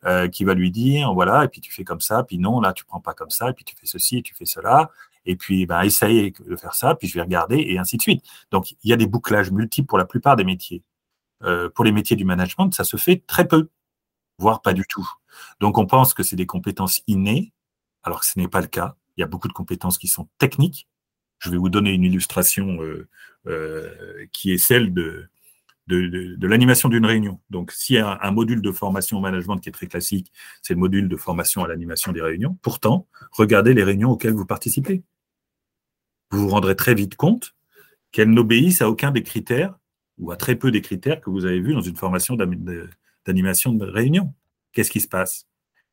euh, 0.06 0.28
qui 0.28 0.44
va 0.44 0.54
lui 0.54 0.70
dire, 0.70 1.14
voilà, 1.14 1.46
et 1.46 1.48
puis 1.48 1.62
tu 1.62 1.72
fais 1.72 1.86
comme 1.86 2.02
ça, 2.02 2.24
puis 2.24 2.38
non, 2.38 2.60
là, 2.60 2.74
tu 2.74 2.84
prends 2.84 3.00
pas 3.00 3.14
comme 3.14 3.30
ça, 3.30 3.50
et 3.50 3.54
puis 3.54 3.64
tu 3.64 3.74
fais 3.80 3.86
ceci, 3.86 4.18
et 4.18 4.22
tu 4.22 4.34
fais 4.36 4.46
cela, 4.46 4.92
et 5.26 5.38
puis 5.38 5.66
ben, 5.66 5.82
essaye 5.82 6.34
de 6.46 6.56
faire 6.58 6.74
ça, 6.74 6.96
puis 6.96 7.08
je 7.08 7.14
vais 7.16 7.22
regarder, 7.22 7.58
et 7.58 7.78
ainsi 7.78 7.96
de 7.96 8.02
suite. 8.02 8.24
Donc, 8.52 8.72
il 8.72 8.90
y 8.90 8.94
a 8.94 8.98
des 8.98 9.08
bouclages 9.08 9.52
multiples 9.52 9.88
pour 9.88 9.98
la 9.98 10.06
plupart 10.06 10.36
des 10.36 10.44
métiers. 10.44 10.84
Euh, 11.44 11.70
pour 11.70 11.86
les 11.86 11.94
métiers 11.94 12.18
du 12.18 12.26
management, 12.26 12.74
ça 12.74 12.84
se 12.84 12.98
fait 12.98 13.24
très 13.28 13.48
peu, 13.48 13.70
voire 14.38 14.62
pas 14.62 14.74
du 14.74 14.86
tout. 14.88 15.10
Donc, 15.62 15.78
on 15.78 15.86
pense 15.86 16.14
que 16.14 16.24
c'est 16.24 16.36
des 16.36 16.46
compétences 16.46 17.02
innées, 17.08 17.54
alors 18.04 18.20
que 18.20 18.26
ce 18.26 18.38
n'est 18.38 18.50
pas 18.50 18.62
le 18.62 18.68
cas. 18.68 18.96
Il 19.16 19.22
y 19.22 19.24
a 19.24 19.28
beaucoup 19.28 19.48
de 19.48 19.54
compétences 19.54 19.98
qui 19.98 20.10
sont 20.10 20.28
techniques. 20.38 20.88
Je 21.40 21.50
vais 21.50 21.58
vous 21.58 21.70
donner 21.70 21.92
une 21.92 22.04
illustration 22.04 22.80
euh, 23.48 24.28
qui 24.34 24.52
est 24.52 24.58
celle 24.58 24.94
de, 24.94 25.30
de, 25.88 26.48
l'animation 26.48 26.90
d'une 26.90 27.06
réunion. 27.06 27.40
Donc, 27.50 27.72
s'il 27.72 27.98
y 27.98 28.00
a 28.00 28.20
un, 28.22 28.32
module 28.32 28.62
de 28.62 28.72
formation 28.72 29.18
au 29.18 29.22
management 29.22 29.58
qui 29.58 29.70
est 29.70 29.74
très 29.74 29.88
classique, 29.88 30.32
c'est 30.62 30.74
le 30.74 30.80
module 30.80 31.10
de 31.10 31.18
formation 31.18 31.64
à 31.64 31.68
l'animation 31.68 32.12
des 32.12 32.22
réunions. 32.22 32.58
Pourtant, 32.62 33.08
regardez 33.32 33.74
les 33.74 33.84
réunions 33.84 34.12
auxquelles 34.12 34.34
vous 34.34 34.46
participez. 34.46 35.04
Vous 36.32 36.42
vous 36.42 36.50
rendrez 36.50 36.76
très 36.76 36.96
vite 36.96 37.16
compte 37.16 37.56
qu'elles 38.12 38.32
n'obéissent 38.32 38.82
à 38.82 38.90
aucun 38.90 39.12
des 39.12 39.24
critères 39.24 39.78
ou 40.18 40.32
à 40.32 40.38
très 40.38 40.56
peu 40.56 40.72
des 40.72 40.82
critères 40.82 41.20
que 41.20 41.30
vous 41.30 41.46
avez 41.46 41.60
vus 41.60 41.74
dans 41.74 41.82
une 41.82 41.96
formation 41.96 42.36
d'animation 43.26 43.74
de 43.74 43.86
réunion. 43.86 44.34
Qu'est-ce 44.72 44.92
qui 44.92 45.02
se 45.02 45.08
passe? 45.08 45.48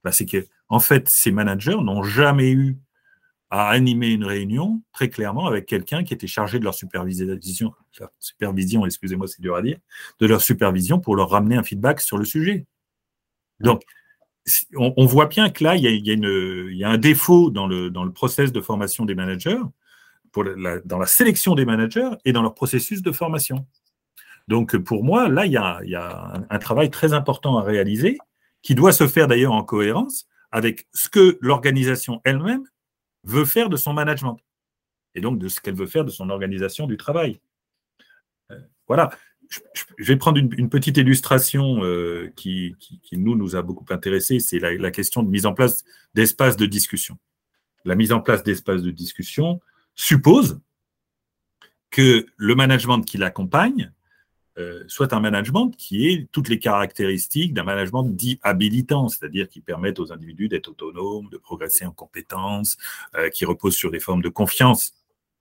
Ben, 0.04 0.12
C'est 0.12 0.26
que, 0.26 0.46
en 0.68 0.80
fait, 0.80 1.08
ces 1.08 1.32
managers 1.32 1.78
n'ont 1.82 2.02
jamais 2.02 2.52
eu 2.52 2.78
à 3.50 3.68
animer 3.68 4.10
une 4.10 4.24
réunion 4.24 4.80
très 4.92 5.08
clairement 5.08 5.46
avec 5.46 5.66
quelqu'un 5.66 6.04
qui 6.04 6.14
était 6.14 6.28
chargé 6.28 6.58
de 6.60 6.64
leur 6.64 6.74
supervision, 6.74 7.74
supervision, 8.20 8.86
excusez-moi, 8.86 9.26
c'est 9.26 9.42
dur 9.42 9.56
à 9.56 9.62
dire, 9.62 9.78
de 10.20 10.26
leur 10.26 10.40
supervision 10.40 11.00
pour 11.00 11.16
leur 11.16 11.30
ramener 11.30 11.56
un 11.56 11.64
feedback 11.64 12.00
sur 12.00 12.16
le 12.16 12.24
sujet. 12.24 12.66
Donc, 13.58 13.82
on, 14.76 15.04
voit 15.04 15.26
bien 15.26 15.50
que 15.50 15.64
là, 15.64 15.76
il 15.76 15.82
y 15.82 16.84
a, 16.84 16.88
un 16.88 16.98
défaut 16.98 17.50
dans 17.50 17.66
le, 17.66 17.90
dans 17.90 18.04
le 18.04 18.12
process 18.12 18.52
de 18.52 18.60
formation 18.60 19.04
des 19.04 19.14
managers, 19.14 19.60
dans 20.34 20.98
la 20.98 21.06
sélection 21.06 21.54
des 21.54 21.64
managers 21.64 22.10
et 22.24 22.32
dans 22.32 22.42
leur 22.42 22.54
processus 22.54 23.02
de 23.02 23.12
formation. 23.12 23.66
Donc, 24.48 24.76
pour 24.76 25.04
moi, 25.04 25.28
là, 25.28 25.44
il 25.44 25.52
y 25.52 25.56
a, 25.56 25.80
y 25.84 25.96
a 25.96 26.44
un 26.48 26.58
travail 26.58 26.90
très 26.90 27.12
important 27.12 27.58
à 27.58 27.62
réaliser, 27.62 28.16
qui 28.62 28.74
doit 28.74 28.92
se 28.92 29.08
faire 29.08 29.26
d'ailleurs 29.26 29.52
en 29.52 29.64
cohérence 29.64 30.26
avec 30.52 30.88
ce 30.92 31.08
que 31.08 31.38
l'organisation 31.40 32.20
elle-même 32.24 32.64
veut 33.24 33.44
faire 33.44 33.68
de 33.68 33.76
son 33.76 33.92
management 33.92 34.38
et 35.14 35.20
donc 35.20 35.38
de 35.38 35.48
ce 35.48 35.60
qu'elle 35.60 35.74
veut 35.74 35.86
faire 35.86 36.04
de 36.04 36.10
son 36.10 36.30
organisation 36.30 36.86
du 36.86 36.96
travail. 36.96 37.40
Euh, 38.50 38.58
voilà. 38.86 39.10
Je, 39.98 40.04
vais 40.04 40.16
prendre 40.16 40.38
une, 40.38 40.70
petite 40.70 40.96
illustration 40.96 41.82
euh, 41.82 42.32
qui, 42.36 42.76
nous, 43.10 43.56
a 43.56 43.62
beaucoup 43.62 43.84
intéressé, 43.90 44.38
c'est 44.38 44.60
la, 44.60 44.90
question 44.92 45.24
de 45.24 45.28
mise 45.28 45.44
en 45.44 45.54
place 45.54 45.82
d'espaces 46.14 46.56
de 46.56 46.66
discussion. 46.66 47.18
La 47.84 47.96
mise 47.96 48.12
en 48.12 48.20
place 48.20 48.44
d'espaces 48.44 48.82
de 48.82 48.92
discussion 48.92 49.60
suppose 49.96 50.60
que 51.90 52.26
le 52.36 52.54
management 52.54 53.00
qui 53.00 53.18
l'accompagne 53.18 53.92
euh, 54.58 54.84
soit 54.88 55.12
un 55.12 55.20
management 55.20 55.70
qui 55.70 56.08
ait 56.08 56.28
toutes 56.32 56.48
les 56.48 56.58
caractéristiques 56.58 57.54
d'un 57.54 57.64
management 57.64 58.04
dit 58.04 58.38
habilitant, 58.42 59.08
c'est-à-dire 59.08 59.48
qui 59.48 59.60
permette 59.60 59.98
aux 60.00 60.12
individus 60.12 60.48
d'être 60.48 60.68
autonomes, 60.68 61.28
de 61.30 61.38
progresser 61.38 61.86
en 61.86 61.92
compétences, 61.92 62.76
euh, 63.16 63.30
qui 63.30 63.44
repose 63.44 63.74
sur 63.74 63.90
des 63.90 64.00
formes 64.00 64.22
de 64.22 64.28
confiance. 64.28 64.92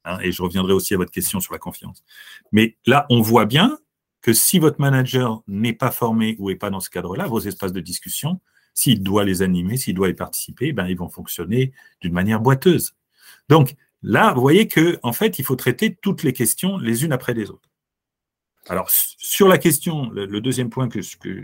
Hein, 0.05 0.19
et 0.21 0.31
je 0.31 0.41
reviendrai 0.41 0.73
aussi 0.73 0.93
à 0.93 0.97
votre 0.97 1.11
question 1.11 1.39
sur 1.39 1.53
la 1.53 1.59
confiance. 1.59 2.03
Mais 2.51 2.77
là, 2.85 3.05
on 3.09 3.21
voit 3.21 3.45
bien 3.45 3.77
que 4.21 4.33
si 4.33 4.59
votre 4.59 4.79
manager 4.79 5.41
n'est 5.47 5.73
pas 5.73 5.91
formé 5.91 6.35
ou 6.39 6.49
n'est 6.49 6.55
pas 6.55 6.69
dans 6.69 6.79
ce 6.79 6.89
cadre-là, 6.89 7.27
vos 7.27 7.39
espaces 7.39 7.73
de 7.73 7.79
discussion, 7.79 8.39
s'il 8.73 9.03
doit 9.03 9.25
les 9.25 9.41
animer, 9.41 9.77
s'il 9.77 9.95
doit 9.95 10.09
y 10.09 10.13
participer, 10.13 10.71
ben, 10.71 10.87
ils 10.87 10.97
vont 10.97 11.09
fonctionner 11.09 11.73
d'une 12.01 12.13
manière 12.13 12.39
boiteuse. 12.39 12.95
Donc 13.49 13.75
là, 14.01 14.33
vous 14.33 14.41
voyez 14.41 14.67
que 14.67 14.99
en 15.03 15.13
fait, 15.13 15.39
il 15.39 15.45
faut 15.45 15.55
traiter 15.55 15.95
toutes 16.01 16.23
les 16.23 16.33
questions 16.33 16.77
les 16.77 17.03
unes 17.03 17.11
après 17.11 17.33
les 17.33 17.49
autres. 17.49 17.68
Alors, 18.67 18.89
sur 18.89 19.47
la 19.47 19.57
question, 19.57 20.09
le, 20.11 20.41
deuxième 20.41 20.69
point 20.69 20.89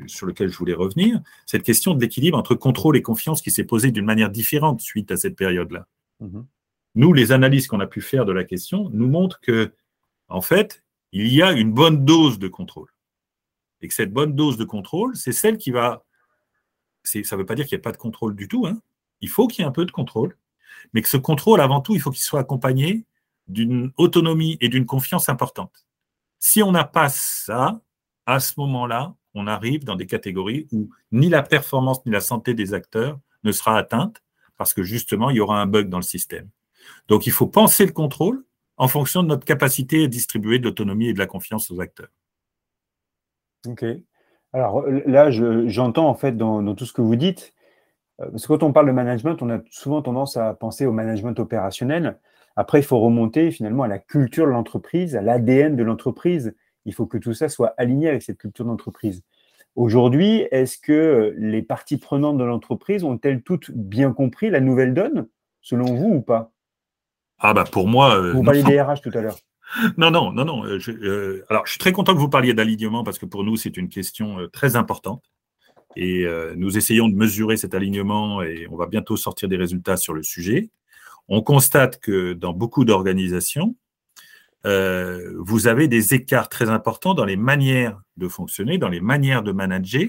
sur 0.08 0.26
lequel 0.26 0.50
je 0.50 0.58
voulais 0.58 0.74
revenir, 0.74 1.22
cette 1.46 1.64
question 1.64 1.94
de 1.94 2.02
l'équilibre 2.02 2.38
entre 2.38 2.56
contrôle 2.56 2.98
et 2.98 3.02
confiance 3.02 3.42
qui 3.42 3.52
s'est 3.52 3.64
posée 3.64 3.92
d'une 3.92 4.06
manière 4.06 4.30
différente 4.30 4.82
suite 4.82 5.12
à 5.12 5.18
cette 5.18 5.36
période-là. 5.36 5.88
Mhm. 6.20 6.46
Nous, 6.96 7.14
les 7.14 7.32
analyses 7.32 7.68
qu'on 7.68 7.80
a 7.80 7.88
pu 7.88 8.02
faire 8.02 8.26
de 8.26 8.32
la 8.32 8.44
question 8.44 8.90
nous 8.94 9.08
montrent 9.08 9.40
que, 9.42 9.74
en 10.28 10.42
fait, 10.42 10.84
il 11.12 11.34
y 11.34 11.42
a 11.42 11.52
une 11.52 11.74
bonne 11.74 12.06
dose 12.06 12.40
de 12.40 12.48
contrôle. 12.48 12.90
Et 13.82 13.88
que 13.88 13.94
cette 13.94 14.14
bonne 14.14 14.36
dose 14.36 14.58
de 14.58 14.66
contrôle, 14.66 15.16
c'est 15.16 15.32
celle 15.32 15.58
qui 15.58 15.72
va. 15.72 16.06
Ça 17.04 17.20
ne 17.20 17.36
veut 17.36 17.46
pas 17.46 17.56
dire 17.56 17.66
qu'il 17.66 17.78
n'y 17.78 17.82
a 17.82 17.84
pas 17.84 17.92
de 17.92 17.98
contrôle 17.98 18.36
du 18.36 18.48
tout. 18.48 18.66
Hein. 18.66 18.80
Il 19.22 19.30
faut 19.30 19.48
qu'il 19.48 19.62
y 19.62 19.66
ait 19.66 19.68
un 19.68 19.72
peu 19.72 19.86
de 19.86 19.92
contrôle. 19.92 20.38
Mais 20.94 21.02
que 21.02 21.10
ce 21.10 21.18
contrôle, 21.18 21.62
avant 21.62 21.82
tout, 21.82 21.94
il 21.96 22.02
faut 22.02 22.12
qu'il 22.12 22.24
soit 22.24 22.40
accompagné 22.40 23.06
d'une 23.48 23.92
autonomie 23.98 24.58
et 24.62 24.70
d'une 24.70 24.86
confiance 24.86 25.30
importante. 25.30 25.85
Si 26.48 26.62
on 26.62 26.72
n'a 26.72 26.84
pas 26.84 27.10
ça, 27.10 27.82
à 28.28 28.40
ce 28.40 28.54
moment-là, 28.60 29.16
on 29.34 29.48
arrive 29.48 29.84
dans 29.84 29.96
des 29.96 30.06
catégories 30.06 30.68
où 30.72 30.92
ni 31.12 31.28
la 31.28 31.42
performance 31.42 32.06
ni 32.06 32.12
la 32.12 32.20
santé 32.20 32.54
des 32.54 32.76
acteurs 32.76 33.20
ne 33.44 33.52
sera 33.52 33.76
atteinte 33.80 34.22
parce 34.56 34.72
que 34.72 34.84
justement, 34.84 35.32
il 35.32 35.38
y 35.38 35.40
aura 35.40 35.60
un 35.60 35.66
bug 35.66 35.90
dans 35.90 35.98
le 35.98 36.04
système. 36.04 36.48
Donc, 37.08 37.26
il 37.26 37.32
faut 37.32 37.48
penser 37.48 37.88
le 37.88 37.94
contrôle 37.94 38.46
en 38.78 38.88
fonction 38.88 39.24
de 39.24 39.28
notre 39.28 39.44
capacité 39.44 40.04
à 40.04 40.08
distribuer 40.08 40.60
de 40.60 40.66
l'autonomie 40.66 41.08
et 41.08 41.14
de 41.14 41.18
la 41.18 41.26
confiance 41.26 41.72
aux 41.72 41.82
acteurs. 41.82 42.12
OK. 43.68 43.84
Alors 44.54 44.86
là, 44.88 45.32
j'entends 45.32 46.08
en 46.08 46.14
fait 46.14 46.38
dans, 46.38 46.76
tout 46.76 46.86
ce 46.86 46.94
que 46.94 47.02
vous 47.02 47.16
dites, 47.16 47.56
euh, 48.22 48.30
parce 48.30 48.46
que 48.46 48.54
quand 48.54 48.62
on 48.62 48.72
parle 48.72 48.86
de 48.86 48.92
management, 48.92 49.42
on 49.42 49.50
a 49.50 49.62
souvent 49.72 50.04
tendance 50.04 50.38
à 50.38 50.54
penser 50.54 50.86
au 50.86 50.92
management 50.92 51.40
opérationnel. 51.40 52.20
Après, 52.56 52.80
il 52.80 52.84
faut 52.84 53.00
remonter 53.00 53.52
finalement 53.52 53.84
à 53.84 53.88
la 53.88 54.00
culture 54.00 54.46
de 54.46 54.52
l'entreprise, 54.52 55.16
à 55.16 55.22
l'ADN 55.22 55.76
de 55.76 55.84
l'entreprise. 55.84 56.56
Il 56.86 56.94
faut 56.94 57.06
que 57.06 57.18
tout 57.18 57.34
ça 57.34 57.50
soit 57.50 57.74
aligné 57.78 58.08
avec 58.08 58.22
cette 58.22 58.38
culture 58.38 58.66
d'entreprise. 58.66 59.24
Aujourd'hui, 59.76 60.48
est-ce 60.52 60.78
que 60.78 61.36
les 61.38 61.62
parties 61.62 61.98
prenantes 61.98 62.38
de 62.38 62.46
l'entreprise 62.46 63.04
ont-elles 63.04 63.42
toutes 63.42 63.72
bien 63.72 64.14
compris 64.14 64.50
la 64.50 64.62
nouvelle 64.62 64.94
donne, 64.94 65.28
selon 65.62 65.94
vous 65.96 66.16
ou 66.16 66.22
pas? 66.22 66.54
Ah 67.40 67.54
bah 67.54 67.66
pour 67.70 67.88
moi. 67.88 68.16
Euh, 68.16 68.32
vous 68.32 68.44
parliez 68.44 68.64
des 68.64 68.82
RH 68.82 69.02
tout 69.02 69.12
à 69.14 69.22
l'heure. 69.22 69.38
Non, 69.98 70.12
non, 70.12 70.32
non, 70.32 70.46
non. 70.46 70.64
Euh, 70.64 70.78
euh, 70.88 71.44
alors, 71.50 71.66
je 71.66 71.72
suis 71.72 71.80
très 71.80 71.92
content 71.92 72.14
que 72.14 72.20
vous 72.20 72.30
parliez 72.30 72.54
d'alignement 72.54 73.04
parce 73.04 73.18
que 73.18 73.26
pour 73.26 73.44
nous, 73.44 73.58
c'est 73.58 73.76
une 73.78 73.90
question 73.90 74.38
très 74.54 74.76
importante. 74.76 75.24
Et 75.96 76.28
nous 76.56 76.78
essayons 76.78 77.10
de 77.10 77.16
mesurer 77.16 77.58
cet 77.58 77.74
alignement 77.74 78.44
et 78.44 78.68
on 78.70 78.76
va 78.76 78.86
bientôt 78.86 79.18
sortir 79.18 79.50
des 79.50 79.58
résultats 79.58 79.98
sur 79.98 80.14
le 80.14 80.22
sujet 80.22 80.70
on 81.28 81.42
constate 81.42 82.00
que 82.00 82.34
dans 82.34 82.54
beaucoup 82.54 82.86
d'organisations, 82.86 83.76
euh, 84.66 85.34
vous 85.38 85.68
avez 85.68 85.88
des 85.88 86.14
écarts 86.14 86.50
très 86.50 86.70
importants 86.70 87.14
dans 87.14 87.26
les 87.26 87.38
manières 87.38 88.02
de 88.18 88.28
fonctionner, 88.28 88.78
dans 88.78 88.90
les 88.90 89.02
manières 89.02 89.44
de 89.44 89.52
manager 89.52 90.08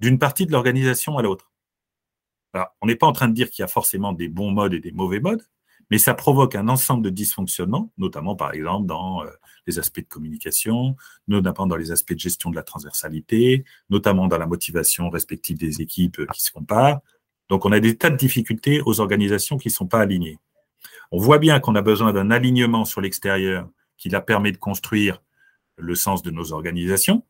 d'une 0.00 0.18
partie 0.18 0.46
de 0.46 0.52
l'organisation 0.52 1.18
à 1.18 1.22
l'autre. 1.22 1.52
on 2.80 2.86
n'est 2.86 2.96
pas 2.96 3.06
en 3.06 3.12
train 3.12 3.28
de 3.28 3.34
dire 3.34 3.50
qu'il 3.50 3.62
y 3.62 3.64
a 3.64 3.68
forcément 3.68 4.12
des 4.12 4.28
bons 4.28 4.50
modes 4.50 4.74
et 4.74 4.80
des 4.80 4.92
mauvais 4.92 5.20
modes, 5.20 5.42
mais 5.90 5.98
ça 5.98 6.14
provoque 6.14 6.54
un 6.54 6.68
ensemble 6.68 7.02
de 7.02 7.10
dysfonctionnements, 7.10 7.92
notamment 7.98 8.34
par 8.34 8.54
exemple 8.54 8.86
dans 8.86 9.22
euh, 9.22 9.30
les 9.66 9.78
aspects 9.78 10.00
de 10.00 10.06
communication, 10.06 10.96
notamment 11.28 11.66
dans 11.66 11.76
les 11.76 11.92
aspects 11.92 12.14
de 12.14 12.18
gestion 12.18 12.50
de 12.50 12.56
la 12.56 12.62
transversalité, 12.62 13.64
notamment 13.90 14.26
dans 14.26 14.38
la 14.38 14.46
motivation 14.46 15.10
respective 15.10 15.58
des 15.58 15.82
équipes 15.82 16.20
euh, 16.20 16.26
qui 16.32 16.42
se 16.42 16.50
comparent. 16.50 17.00
Donc 17.52 17.66
on 17.66 17.72
a 17.72 17.80
des 17.80 17.98
tas 17.98 18.08
de 18.08 18.16
difficultés 18.16 18.80
aux 18.80 19.00
organisations 19.00 19.58
qui 19.58 19.68
ne 19.68 19.74
sont 19.74 19.86
pas 19.86 20.00
alignées. 20.00 20.38
On 21.10 21.18
voit 21.18 21.36
bien 21.36 21.60
qu'on 21.60 21.74
a 21.74 21.82
besoin 21.82 22.14
d'un 22.14 22.30
alignement 22.30 22.86
sur 22.86 23.02
l'extérieur 23.02 23.68
qui 23.98 24.08
la 24.08 24.22
permet 24.22 24.52
de 24.52 24.56
construire 24.56 25.20
le 25.76 25.94
sens 25.94 26.22
de 26.22 26.30
nos 26.30 26.54
organisations. 26.54 27.26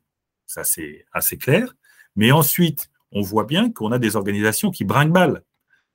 Ça, 0.47 0.63
c'est 0.63 1.07
assez 1.13 1.39
clair. 1.39 1.75
Mais 2.15 2.31
ensuite, 2.31 2.89
on 3.11 3.21
voit 3.21 3.47
bien 3.47 3.73
qu'on 3.73 3.91
a 3.91 3.99
des 3.99 4.15
organisations 4.15 4.71
qui 4.71 4.85
brinquent 4.85 5.11
mal, 5.11 5.43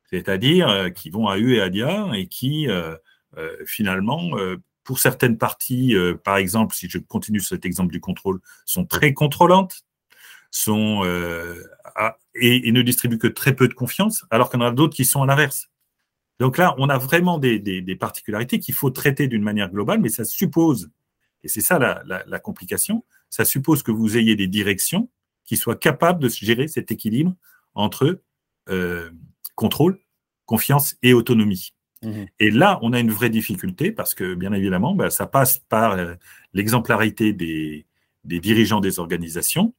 c'est-à-dire 0.09 0.67
euh, 0.67 0.89
qui 0.89 1.09
vont 1.09 1.29
à 1.29 1.37
U 1.37 1.55
et 1.55 1.61
à 1.61 1.69
Dia 1.69 2.09
et 2.13 2.27
qui, 2.27 2.67
euh, 2.67 2.97
finalement, 3.65 4.31
pour 4.83 4.99
certaines 4.99 5.37
parties, 5.37 5.95
euh, 5.95 6.15
par 6.15 6.35
exemple, 6.35 6.75
si 6.75 6.89
je 6.89 6.97
continue 6.97 7.39
cet 7.39 7.65
exemple 7.65 7.93
du 7.93 8.01
contrôle, 8.01 8.41
sont 8.65 8.85
très 8.85 9.13
contrôlantes, 9.13 9.85
sont 10.51 11.03
euh, 11.05 11.63
et, 12.39 12.71
ne 12.71 12.81
distribuent 12.81 13.17
que 13.17 13.27
très 13.27 13.55
peu 13.55 13.67
de 13.67 13.73
confiance, 13.73 14.25
alors 14.29 14.49
qu'il 14.49 14.59
y 14.59 14.63
en 14.63 14.67
a 14.67 14.71
d'autres 14.71 14.95
qui 14.95 15.05
sont 15.05 15.21
à 15.21 15.25
l'inverse. 15.25 15.69
Donc 16.39 16.57
là, 16.57 16.75
on 16.77 16.89
a 16.89 16.97
vraiment 16.97 17.37
des, 17.39 17.97
particularités 17.99 18.59
qu'il 18.59 18.75
faut 18.75 18.89
traiter 18.89 19.27
d'une 19.27 19.43
manière 19.43 19.69
globale, 19.69 19.99
mais 19.99 20.09
ça 20.09 20.23
suppose, 20.23 20.91
et 21.43 21.47
c'est 21.47 21.61
ça 21.61 21.79
la, 21.79 22.39
complication, 22.39 23.03
ça 23.29 23.45
suppose 23.45 23.83
que 23.83 23.91
vous 23.91 24.17
ayez 24.17 24.35
des 24.35 24.47
directions 24.47 25.09
qui 25.45 25.57
soient 25.57 25.75
capables 25.75 26.21
de 26.21 26.29
gérer 26.29 26.67
cet 26.67 26.91
équilibre 26.91 27.33
entre 27.73 28.21
euh, 28.69 29.09
contrôle, 29.55 29.99
confiance 30.45 30.95
et 31.01 31.13
autonomie. 31.13 31.73
Mmh 32.03 32.25
et 32.39 32.51
là, 32.51 32.77
on 32.83 32.93
a 32.93 32.99
une 32.99 33.09
vraie 33.11 33.31
difficulté 33.31 33.91
parce 33.91 34.13
que, 34.13 34.35
bien 34.35 34.53
évidemment, 34.53 34.93
bah, 34.93 35.09
ça 35.09 35.25
passe 35.25 35.57
par 35.57 35.93
euh, 35.93 36.13
l'exemplarité 36.53 37.33
des, 37.33 37.87
dirigeants 38.23 38.81
des 38.81 38.99
organisations 38.99 39.73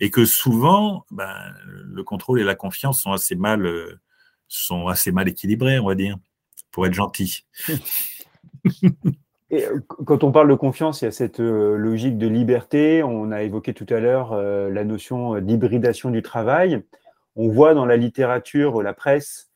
et 0.00 0.10
que 0.10 0.24
souvent, 0.24 1.04
bah, 1.10 1.36
le 1.66 2.02
contrôle 2.02 2.40
et 2.40 2.44
la 2.44 2.54
confiance 2.54 3.02
sont 3.02 3.12
assez 3.12 3.36
mal, 3.36 3.66
euh, 3.66 4.00
sont 4.48 4.88
assez 4.88 5.12
mal 5.12 5.28
équilibrés, 5.28 5.78
on 5.78 5.86
va 5.86 5.94
dire, 5.94 6.16
pour 6.70 6.86
être 6.86 6.94
gentil. 6.94 7.46
Et 9.52 9.66
euh, 9.66 9.80
quand 10.06 10.22
on 10.22 10.30
parle 10.30 10.48
de 10.48 10.54
confiance, 10.54 11.02
il 11.02 11.06
y 11.06 11.08
a 11.08 11.10
cette 11.10 11.40
logique 11.40 12.18
de 12.18 12.28
liberté. 12.28 13.02
On 13.02 13.32
a 13.32 13.42
évoqué 13.42 13.74
tout 13.74 13.86
à 13.88 13.98
l'heure 13.98 14.32
la 14.36 14.84
notion 14.84 15.40
d'hybridation 15.40 16.10
du 16.10 16.22
travail. 16.22 16.84
On 17.34 17.48
voit 17.48 17.74
dans 17.74 17.84
la 17.84 17.96
littérature, 17.96 18.80
la 18.80 18.92
presse, 18.92 19.50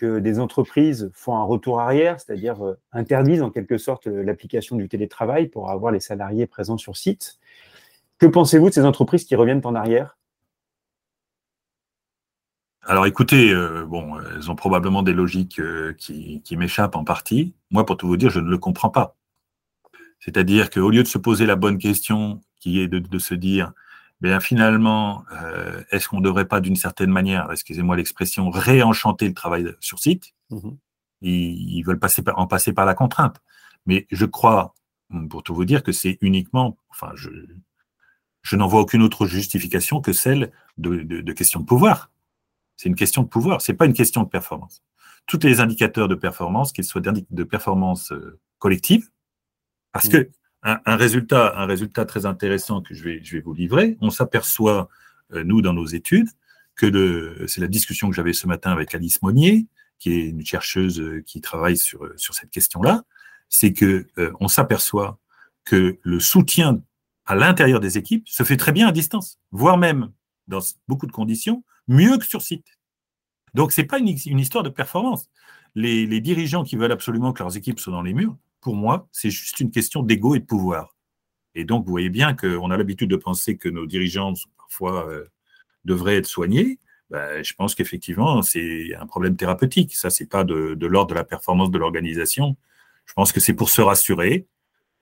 que 0.00 0.18
des 0.18 0.40
entreprises 0.40 1.10
font 1.12 1.36
un 1.36 1.42
retour 1.42 1.78
arrière, 1.78 2.18
c'est-à-dire 2.18 2.64
euh, 2.64 2.78
interdisent 2.90 3.42
en 3.42 3.50
quelque 3.50 3.76
sorte 3.76 4.06
euh, 4.06 4.22
l'application 4.22 4.76
du 4.76 4.88
télétravail 4.88 5.46
pour 5.48 5.70
avoir 5.70 5.92
les 5.92 6.00
salariés 6.00 6.46
présents 6.46 6.78
sur 6.78 6.96
site. 6.96 7.38
Que 8.20 8.26
pensez-vous 8.26 8.68
de 8.68 8.74
ces 8.74 8.84
entreprises 8.84 9.24
qui 9.24 9.34
reviennent 9.34 9.62
en 9.64 9.74
arrière? 9.74 10.16
Alors 12.82 13.06
écoutez, 13.06 13.50
euh, 13.50 13.84
bon, 13.84 14.20
elles 14.20 14.50
ont 14.50 14.56
probablement 14.56 15.02
des 15.02 15.12
logiques 15.12 15.60
qui, 15.98 16.56
m'échappent 16.56 16.96
en 16.96 17.04
partie. 17.04 17.54
Moi, 17.70 17.84
pour 17.84 17.96
tout 17.96 18.06
vous 18.06 18.16
dire, 18.16 18.30
je 18.30 18.40
ne 18.40 18.48
le 18.48 18.58
comprends 18.58 18.90
pas. 18.90 19.16
C'est-à-dire 20.18 20.70
qu'au 20.70 20.90
lieu 20.90 21.02
de 21.02 21.08
se 21.08 21.18
poser 21.18 21.46
la 21.46 21.56
bonne 21.56 21.78
question, 21.78 22.40
qui 22.60 22.80
est 22.80 22.88
de 22.88 23.18
se 23.18 23.34
dire 23.34 23.72
bien 24.20 24.40
finalement, 24.40 25.24
euh, 25.42 25.82
est-ce 25.90 26.08
qu'on 26.08 26.18
ne 26.18 26.24
devrait 26.24 26.46
pas 26.46 26.60
d'une 26.60 26.76
certaine 26.76 27.10
manière, 27.10 27.50
excusez-moi 27.50 27.96
l'expression, 27.96 28.50
réenchanter 28.50 29.28
le 29.28 29.34
travail 29.34 29.74
sur 29.80 29.98
site? 29.98 30.34
Mmh 30.50 30.70
ils, 31.22 31.82
veulent 31.82 31.98
passer 31.98 32.22
en 32.34 32.46
passer 32.46 32.72
par 32.72 32.86
la 32.86 32.94
contrainte. 32.94 33.42
Mais 33.84 34.06
je 34.10 34.24
crois, 34.24 34.74
pour 35.28 35.42
tout 35.42 35.54
vous 35.54 35.66
dire, 35.66 35.82
que 35.82 35.92
c'est 35.92 36.16
uniquement, 36.22 36.78
enfin, 36.88 37.12
je, 37.14 37.28
je 38.42 38.56
n'en 38.56 38.66
vois 38.66 38.80
aucune 38.80 39.02
autre 39.02 39.26
justification 39.26 40.00
que 40.00 40.12
celle 40.12 40.52
de, 40.78 41.02
de, 41.02 41.32
question 41.32 41.60
de 41.60 41.66
pouvoir. 41.66 42.10
C'est 42.76 42.88
une 42.88 42.94
question 42.94 43.22
de 43.22 43.28
pouvoir, 43.28 43.60
c'est 43.60 43.74
pas 43.74 43.86
une 43.86 43.92
question 43.92 44.22
de 44.22 44.28
performance. 44.28 44.82
Tous 45.26 45.40
les 45.42 45.60
indicateurs 45.60 46.08
de 46.08 46.14
performance, 46.14 46.72
qu'ils 46.72 46.84
soient 46.84 47.02
de 47.02 47.44
performance 47.44 48.12
euh, 48.12 48.38
collective, 48.58 49.10
parce 49.92 50.06
mmh. 50.06 50.10
que 50.10 50.30
un, 50.62 50.96
résultat, 50.96 51.54
un 51.56 51.66
résultat 51.66 52.04
très 52.04 52.26
intéressant 52.26 52.82
que 52.82 52.94
je 52.94 53.02
vais, 53.02 53.20
je 53.22 53.36
vais 53.36 53.42
vous 53.42 53.54
livrer. 53.54 53.96
On 54.00 54.10
s'aperçoit, 54.10 54.88
euh, 55.32 55.42
nous, 55.44 55.62
dans 55.62 55.72
nos 55.72 55.86
études, 55.86 56.28
que 56.76 57.46
c'est 57.46 57.60
la 57.60 57.66
discussion 57.66 58.08
que 58.08 58.16
j'avais 58.16 58.32
ce 58.32 58.46
matin 58.46 58.70
avec 58.70 58.94
Alice 58.94 59.20
Monnier, 59.22 59.66
qui 59.98 60.12
est 60.12 60.28
une 60.28 60.44
chercheuse 60.44 61.00
euh, 61.00 61.22
qui 61.26 61.40
travaille 61.40 61.76
sur, 61.76 62.04
euh, 62.04 62.14
sur 62.16 62.34
cette 62.34 62.50
question-là, 62.50 63.04
c'est 63.48 63.72
que 63.72 64.06
on 64.38 64.46
s'aperçoit 64.46 65.18
que 65.64 65.98
le 66.02 66.20
soutien 66.20 66.80
à 67.30 67.36
l'intérieur 67.36 67.78
des 67.78 67.96
équipes 67.96 68.28
se 68.28 68.42
fait 68.42 68.56
très 68.56 68.72
bien 68.72 68.88
à 68.88 68.92
distance, 68.92 69.38
voire 69.52 69.78
même, 69.78 70.10
dans 70.48 70.58
beaucoup 70.88 71.06
de 71.06 71.12
conditions, 71.12 71.62
mieux 71.86 72.18
que 72.18 72.24
sur 72.24 72.42
site. 72.42 72.66
Donc, 73.54 73.70
ce 73.70 73.80
n'est 73.80 73.86
pas 73.86 74.00
une, 74.00 74.08
histoire 74.08 74.64
de 74.64 74.68
performance. 74.68 75.30
Les, 75.76 76.06
les 76.06 76.20
dirigeants 76.20 76.64
qui 76.64 76.74
veulent 76.74 76.90
absolument 76.90 77.32
que 77.32 77.40
leurs 77.44 77.56
équipes 77.56 77.78
soient 77.78 77.92
dans 77.92 78.02
les 78.02 78.14
murs, 78.14 78.36
pour 78.60 78.74
moi, 78.74 79.08
c'est 79.12 79.30
juste 79.30 79.60
une 79.60 79.70
question 79.70 80.02
d'ego 80.02 80.34
et 80.34 80.40
de 80.40 80.44
pouvoir. 80.44 80.96
Et 81.54 81.62
donc, 81.62 81.84
vous 81.84 81.92
voyez 81.92 82.10
bien 82.10 82.34
qu'on 82.34 82.68
a 82.72 82.76
l'habitude 82.76 83.08
de 83.10 83.16
penser 83.16 83.56
que 83.56 83.68
nos 83.68 83.86
dirigeants 83.86 84.34
parfois 84.58 85.08
euh, 85.08 85.24
devraient 85.84 86.16
être 86.16 86.26
soignés. 86.26 86.80
Ben, 87.10 87.44
je 87.44 87.54
pense 87.54 87.76
qu'effectivement, 87.76 88.42
c'est 88.42 88.92
un 88.96 89.06
problème 89.06 89.36
thérapeutique. 89.36 89.94
Ça, 89.94 90.10
c'est 90.10 90.26
pas 90.26 90.42
de, 90.42 90.76
l'ordre 90.84 91.10
de 91.10 91.14
la 91.14 91.24
performance 91.24 91.70
de 91.70 91.78
l'organisation. 91.78 92.56
Je 93.04 93.12
pense 93.12 93.30
que 93.30 93.38
c'est 93.38 93.54
pour 93.54 93.70
se 93.70 93.82
rassurer. 93.82 94.48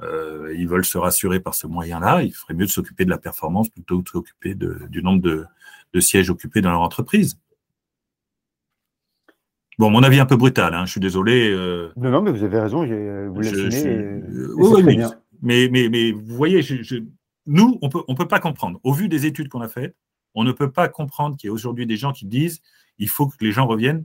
Euh, 0.02 0.54
ils 0.56 0.68
veulent 0.68 0.84
se 0.84 0.98
rassurer 0.98 1.40
par 1.40 1.54
ce 1.54 1.66
moyen-là. 1.66 2.22
Il 2.22 2.32
ferait 2.32 2.54
mieux 2.54 2.66
de 2.66 2.70
s'occuper 2.70 3.04
de 3.04 3.10
la 3.10 3.18
performance 3.18 3.68
plutôt 3.68 3.98
que 3.98 4.04
de 4.04 4.08
s'occuper 4.08 4.54
du 4.54 5.02
nombre 5.02 5.22
de, 5.22 6.00
sièges 6.00 6.30
occupés 6.30 6.60
dans 6.60 6.70
leur 6.70 6.80
entreprise. 6.80 7.38
Bon, 9.78 9.90
mon 9.90 10.02
avis 10.02 10.18
un 10.18 10.26
peu 10.26 10.36
brutal, 10.36 10.74
hein, 10.74 10.86
je 10.86 10.92
suis 10.92 11.00
désolé. 11.00 11.50
Euh, 11.50 11.92
non, 11.96 12.10
non, 12.10 12.22
mais 12.22 12.32
vous 12.32 12.42
avez 12.42 12.58
raison, 12.58 12.84
vous 12.84 13.40
l'assumez. 13.40 14.22
Oui, 14.56 14.82
mais, 14.82 14.98
mais, 15.40 15.68
mais, 15.70 15.88
mais, 15.88 16.12
vous 16.12 16.34
voyez, 16.34 16.60
nous, 17.46 17.78
on 17.80 17.88
peut, 17.88 18.02
ne 18.08 18.14
peut 18.14 18.26
pas 18.26 18.40
comprendre. 18.40 18.80
Au 18.82 18.92
vu 18.92 19.08
des 19.08 19.24
études 19.24 19.48
qu'on 19.48 19.60
a 19.60 19.68
faites, 19.68 19.96
on 20.34 20.44
ne 20.44 20.52
peut 20.52 20.70
pas 20.70 20.88
comprendre 20.88 21.36
qu'il 21.36 21.48
y 21.48 21.50
a 21.50 21.52
aujourd'hui 21.52 21.86
des 21.86 21.96
gens 21.96 22.12
qui 22.12 22.26
disent 22.26 22.60
il 22.98 23.08
faut 23.08 23.28
que 23.28 23.36
les 23.40 23.52
gens 23.52 23.66
reviennent 23.66 24.04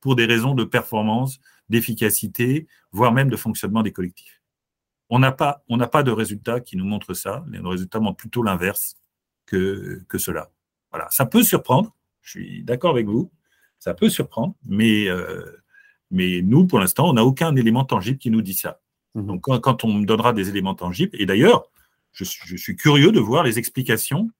pour 0.00 0.16
des 0.16 0.26
raisons 0.26 0.54
de 0.54 0.64
performance, 0.64 1.40
d'efficacité, 1.68 2.66
voire 2.92 3.12
même 3.12 3.30
de 3.30 3.36
fonctionnement 3.36 3.82
des 3.82 3.92
collectifs. 3.92 4.39
On 5.10 5.18
n'a 5.18 5.32
pas, 5.32 5.62
on 5.68 5.78
pas 5.78 6.02
de 6.02 6.10
résultats 6.10 6.60
qui 6.60 6.76
nous 6.76 6.84
montrent 6.84 7.14
ça. 7.14 7.44
Les 7.50 7.58
résultats 7.58 8.00
montrent 8.00 8.16
plutôt 8.16 8.42
l'inverse 8.42 8.96
que, 9.44 10.02
que 10.08 10.18
cela. 10.18 10.50
Voilà, 10.90 11.08
ça 11.10 11.26
peut 11.26 11.42
surprendre. 11.42 11.94
Je 12.22 12.30
suis 12.30 12.62
d'accord 12.62 12.92
avec 12.92 13.06
vous. 13.06 13.30
Ça 13.78 13.94
peut 13.94 14.10
surprendre, 14.10 14.54
mais, 14.64 15.08
euh, 15.08 15.62
mais 16.10 16.42
nous, 16.42 16.66
pour 16.66 16.78
l'instant, 16.78 17.08
on 17.08 17.14
n'a 17.14 17.24
aucun 17.24 17.56
élément 17.56 17.84
tangible 17.84 18.18
qui 18.18 18.30
nous 18.30 18.42
dit 18.42 18.54
ça. 18.54 18.80
Mhm. 19.14 19.26
Donc, 19.26 19.60
quand, 19.60 19.84
on 19.84 19.92
me 19.92 20.04
donnera 20.04 20.32
des 20.32 20.48
éléments 20.48 20.74
tangibles, 20.74 21.16
et 21.20 21.26
d'ailleurs, 21.26 21.70
je, 22.12 22.24
suis 22.24 22.76
curieux 22.76 23.10
de 23.10 23.20
voir 23.20 23.42
les 23.42 23.58
explications, 23.58 24.30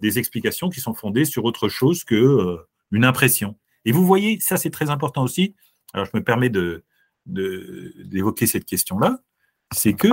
des 0.00 0.18
explications 0.18 0.70
qui 0.70 0.80
sont 0.80 0.94
fondées 0.94 1.24
sur 1.24 1.44
autre 1.44 1.68
chose 1.68 2.04
que 2.04 2.14
euh, 2.14 2.56
une 2.92 3.04
impression. 3.04 3.58
Et 3.84 3.92
vous 3.92 4.06
voyez, 4.06 4.38
ça 4.40 4.56
c'est 4.56 4.70
très 4.70 4.90
important 4.90 5.24
aussi. 5.24 5.54
Alors, 5.92 6.06
je 6.06 6.12
me 6.14 6.22
permets 6.22 6.50
de, 6.50 6.84
d'évoquer 7.26 8.46
cette 8.46 8.64
question-là, 8.64 9.20
c'est 9.74 9.94
que 9.94 10.08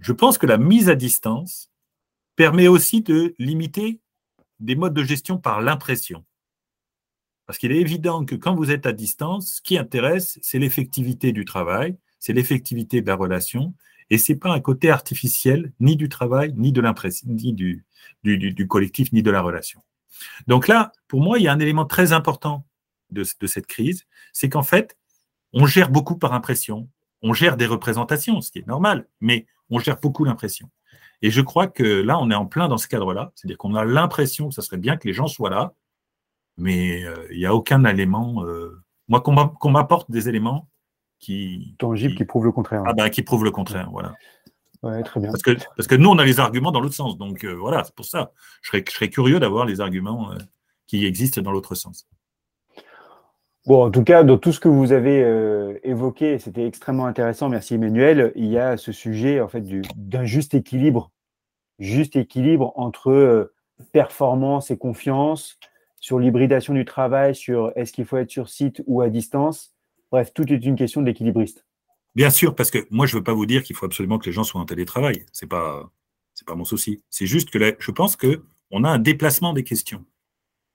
je 0.00 0.12
pense 0.12 0.38
que 0.38 0.46
la 0.46 0.58
mise 0.58 0.88
à 0.88 0.94
distance 0.94 1.70
permet 2.36 2.68
aussi 2.68 3.02
de 3.02 3.34
limiter 3.38 4.00
des 4.60 4.76
modes 4.76 4.94
de 4.94 5.02
gestion 5.02 5.38
par 5.38 5.60
l'impression. 5.60 6.24
Parce 7.46 7.58
qu'il 7.58 7.72
est 7.72 7.80
évident 7.80 8.24
que 8.24 8.36
quand 8.36 8.54
vous 8.54 8.70
êtes 8.70 8.86
à 8.86 8.92
distance, 8.92 9.54
ce 9.56 9.62
qui 9.62 9.76
intéresse, 9.76 10.38
c'est 10.42 10.58
l'effectivité 10.58 11.32
du 11.32 11.44
travail, 11.44 11.96
c'est 12.20 12.32
l'effectivité 12.32 13.02
de 13.02 13.06
la 13.08 13.16
relation, 13.16 13.74
et 14.10 14.18
ce 14.18 14.32
n'est 14.32 14.38
pas 14.38 14.52
un 14.52 14.60
côté 14.60 14.90
artificiel 14.90 15.72
ni 15.80 15.96
du 15.96 16.08
travail, 16.08 16.52
ni 16.56 16.72
de 16.72 16.80
l'impression, 16.80 17.26
ni 17.28 17.52
du, 17.52 17.84
collectif, 18.68 19.12
ni 19.12 19.22
de 19.22 19.30
la 19.30 19.40
relation. 19.40 19.80
Donc 20.46 20.68
là, 20.68 20.92
pour 21.08 21.20
moi, 21.20 21.38
il 21.38 21.44
y 21.44 21.48
a 21.48 21.52
un 21.52 21.58
élément 21.58 21.86
très 21.86 22.12
important 22.12 22.66
de 23.10 23.24
cette 23.24 23.66
crise, 23.66 24.06
c'est 24.32 24.48
qu'en 24.48 24.62
fait, 24.62 24.96
on 25.52 25.66
gère 25.66 25.90
beaucoup 25.90 26.16
par 26.16 26.32
impression, 26.32 26.88
on 27.22 27.32
gère 27.32 27.56
des 27.56 27.66
représentations, 27.66 28.40
ce 28.40 28.50
qui 28.50 28.60
est 28.60 28.66
normal, 28.66 29.06
mais 29.20 29.46
on 29.70 29.78
gère 29.78 29.98
beaucoup 30.00 30.24
l'impression. 30.24 30.70
Et 31.22 31.30
je 31.30 31.40
crois 31.40 31.66
que 31.66 31.82
là, 31.82 32.18
on 32.18 32.30
est 32.30 32.34
en 32.34 32.46
plein 32.46 32.68
dans 32.68 32.78
ce 32.78 32.88
cadre-là, 32.88 33.32
c'est-à-dire 33.34 33.58
qu'on 33.58 33.74
a 33.74 33.84
l'impression 33.84 34.48
que 34.48 34.54
ça 34.54 34.62
serait 34.62 34.78
bien 34.78 34.96
que 34.96 35.06
les 35.06 35.12
gens 35.12 35.26
soient 35.26 35.50
là, 35.50 35.74
mais 36.56 37.04
euh, 37.04 37.26
il 37.30 37.38
n'y 37.38 37.46
a 37.46 37.54
aucun 37.54 37.84
élément. 37.84 38.44
Euh, 38.44 38.82
moi, 39.08 39.20
qu'on 39.20 39.70
m'apporte 39.70 40.10
des 40.10 40.28
éléments 40.28 40.68
qui. 41.18 41.74
Tangibles 41.78 42.14
qui, 42.14 42.24
prouvent 42.24 42.46
le 42.46 42.52
contraire. 42.52 42.82
Ah 42.86 42.94
ben, 42.94 43.10
qui 43.10 43.22
prouvent 43.22 43.44
le 43.44 43.50
contraire, 43.50 43.90
voilà. 43.90 44.14
Ouais, 44.82 45.02
très 45.02 45.20
bien. 45.20 45.30
Parce 45.30 45.42
que, 45.42 45.56
parce 45.76 45.86
que 45.86 45.94
nous, 45.94 46.08
on 46.08 46.18
a 46.18 46.24
les 46.24 46.40
arguments 46.40 46.72
dans 46.72 46.80
l'autre 46.80 46.94
sens. 46.94 47.18
Donc 47.18 47.44
euh, 47.44 47.52
voilà, 47.52 47.84
c'est 47.84 47.94
pour 47.94 48.06
ça. 48.06 48.32
Je 48.62 48.68
serais, 48.68 48.84
je 48.86 48.92
serais 48.92 49.10
curieux 49.10 49.38
d'avoir 49.38 49.66
les 49.66 49.82
arguments 49.82 50.30
qui 50.86 51.04
existent 51.04 51.42
dans 51.42 51.52
l'autre 51.52 51.74
sens. 51.74 52.08
Bon, 53.66 53.84
en 53.84 53.90
tout 53.90 54.04
cas, 54.04 54.24
dans 54.24 54.38
tout 54.38 54.52
ce 54.52 54.60
que 54.60 54.68
vous 54.68 54.92
avez 54.92 55.22
euh, 55.22 55.78
évoqué, 55.84 56.38
c'était 56.38 56.66
extrêmement 56.66 57.06
intéressant. 57.06 57.50
Merci 57.50 57.74
Emmanuel. 57.74 58.32
Il 58.34 58.46
y 58.46 58.58
a 58.58 58.76
ce 58.76 58.90
sujet 58.90 59.40
en 59.40 59.48
fait 59.48 59.62
d'un 59.96 60.24
juste 60.24 60.54
équilibre, 60.54 61.10
juste 61.78 62.16
équilibre 62.16 62.72
entre 62.76 63.10
euh, 63.10 63.54
performance 63.92 64.70
et 64.70 64.78
confiance, 64.78 65.58
sur 65.96 66.18
l'hybridation 66.18 66.72
du 66.72 66.86
travail, 66.86 67.34
sur 67.34 67.72
est-ce 67.76 67.92
qu'il 67.92 68.06
faut 68.06 68.16
être 68.16 68.30
sur 68.30 68.48
site 68.48 68.82
ou 68.86 69.02
à 69.02 69.10
distance. 69.10 69.74
Bref, 70.10 70.32
tout 70.32 70.50
est 70.50 70.64
une 70.64 70.76
question 70.76 71.02
d'équilibriste. 71.02 71.66
Bien 72.14 72.30
sûr, 72.30 72.54
parce 72.56 72.70
que 72.70 72.78
moi, 72.90 73.06
je 73.06 73.14
ne 73.14 73.20
veux 73.20 73.24
pas 73.24 73.34
vous 73.34 73.46
dire 73.46 73.62
qu'il 73.62 73.76
faut 73.76 73.86
absolument 73.86 74.18
que 74.18 74.24
les 74.24 74.32
gens 74.32 74.42
soient 74.42 74.60
en 74.60 74.64
télétravail. 74.64 75.26
Ce 75.32 75.44
n'est 75.44 75.48
pas, 75.48 75.90
pas 76.46 76.54
mon 76.54 76.64
souci. 76.64 77.02
C'est 77.10 77.26
juste 77.26 77.50
que 77.50 77.76
je 77.78 77.90
pense 77.90 78.16
qu'on 78.16 78.84
a 78.84 78.88
un 78.88 78.98
déplacement 78.98 79.52
des 79.52 79.62
questions. 79.62 80.04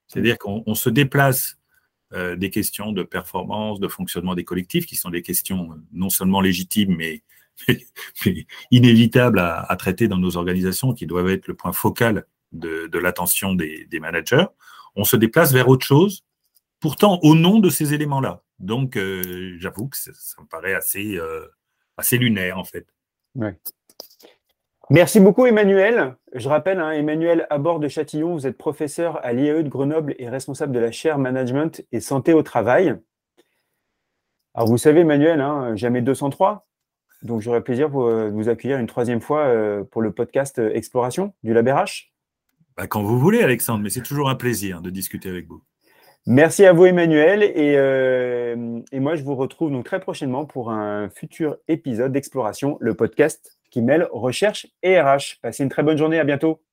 C'est-à-dire 0.07 0.37
qu'on 0.37 0.75
se 0.75 0.89
déplace 0.89 1.57
euh, 2.13 2.35
des 2.35 2.49
questions 2.49 2.91
de 2.91 3.03
performance, 3.03 3.79
de 3.79 3.87
fonctionnement 3.87 4.35
des 4.35 4.43
collectifs, 4.43 4.85
qui 4.85 4.95
sont 4.95 5.09
des 5.09 5.21
questions 5.21 5.69
non 5.91 6.09
seulement 6.09 6.41
légitimes, 6.41 6.95
mais, 6.95 7.23
inévitables 8.71 9.39
à, 9.39 9.75
traiter 9.77 10.07
dans 10.07 10.17
nos 10.17 10.37
organisations, 10.37 10.93
qui 10.93 11.05
doivent 11.05 11.29
être 11.29 11.47
le 11.47 11.55
point 11.55 11.71
focal 11.71 12.25
de, 12.51 12.97
l'attention 12.97 13.53
des, 13.55 13.87
managers. 13.99 14.45
On 14.95 15.03
se 15.03 15.15
déplace 15.15 15.53
vers 15.53 15.67
autre 15.67 15.85
chose, 15.85 16.23
pourtant 16.79 17.19
au 17.23 17.33
nom 17.33 17.59
de 17.59 17.69
ces 17.69 17.93
éléments-là. 17.93 18.43
Donc, 18.59 18.97
euh, 18.97 19.57
j'avoue 19.59 19.87
que 19.87 19.97
ça, 19.97 20.11
me 20.41 20.47
paraît 20.47 20.73
assez, 20.73 21.17
euh, 21.17 21.47
assez 21.97 22.17
lunaire, 22.17 22.57
en 22.57 22.63
fait. 22.63 22.87
Merci 24.91 25.19
beaucoup 25.19 25.47
Emmanuel. 25.47 26.15
Je 26.33 26.47
rappelle, 26.47 26.79
hein, 26.79 26.91
Emmanuel 26.91 27.47
à 27.49 27.57
bord 27.57 27.79
de 27.79 27.87
Châtillon, 27.87 28.33
vous 28.33 28.45
êtes 28.45 28.57
professeur 28.57 29.19
à 29.25 29.33
l'IAE 29.33 29.63
de 29.63 29.69
Grenoble 29.69 30.13
et 30.19 30.29
responsable 30.29 30.73
de 30.73 30.79
la 30.79 30.91
chaire 30.91 31.17
Management 31.17 31.83
et 31.91 31.99
Santé 31.99 32.33
au 32.33 32.43
Travail. 32.43 32.95
Alors 34.53 34.67
vous 34.67 34.77
savez 34.77 34.99
Emmanuel, 34.99 35.41
hein, 35.41 35.75
jamais 35.75 36.01
203, 36.01 36.67
donc 37.23 37.41
j'aurais 37.41 37.61
plaisir 37.61 37.89
de 37.89 38.29
vous 38.29 38.47
accueillir 38.47 38.77
une 38.77 38.85
troisième 38.85 39.21
fois 39.21 39.45
euh, 39.45 39.83
pour 39.83 40.03
le 40.03 40.11
podcast 40.11 40.59
euh, 40.59 40.69
Exploration 40.75 41.33
du 41.41 41.51
LabRH. 41.51 42.13
Bah, 42.77 42.85
quand 42.85 43.01
vous 43.01 43.17
voulez 43.17 43.41
Alexandre, 43.41 43.81
mais 43.83 43.89
c'est 43.89 44.03
toujours 44.03 44.29
un 44.29 44.35
plaisir 44.35 44.81
de 44.81 44.91
discuter 44.91 45.29
avec 45.29 45.47
vous. 45.47 45.63
Merci 46.27 46.63
à 46.63 46.73
vous 46.73 46.85
Emmanuel 46.85 47.41
et, 47.41 47.75
euh, 47.77 48.81
et 48.91 48.99
moi 48.99 49.15
je 49.15 49.23
vous 49.23 49.35
retrouve 49.35 49.71
donc 49.71 49.85
très 49.85 49.99
prochainement 49.99 50.45
pour 50.45 50.69
un 50.69 51.09
futur 51.09 51.57
épisode 51.67 52.11
d'Exploration, 52.11 52.77
le 52.79 52.93
podcast 52.93 53.57
qui 53.75 53.81
mêle 53.81 54.07
recherche 54.13 54.67
et 54.83 55.01
RH. 55.01 55.41
Passez 55.41 55.63
une 55.63 55.69
très 55.69 55.83
bonne 55.83 55.97
journée, 55.97 56.17
à 56.17 56.23
bientôt. 56.23 56.64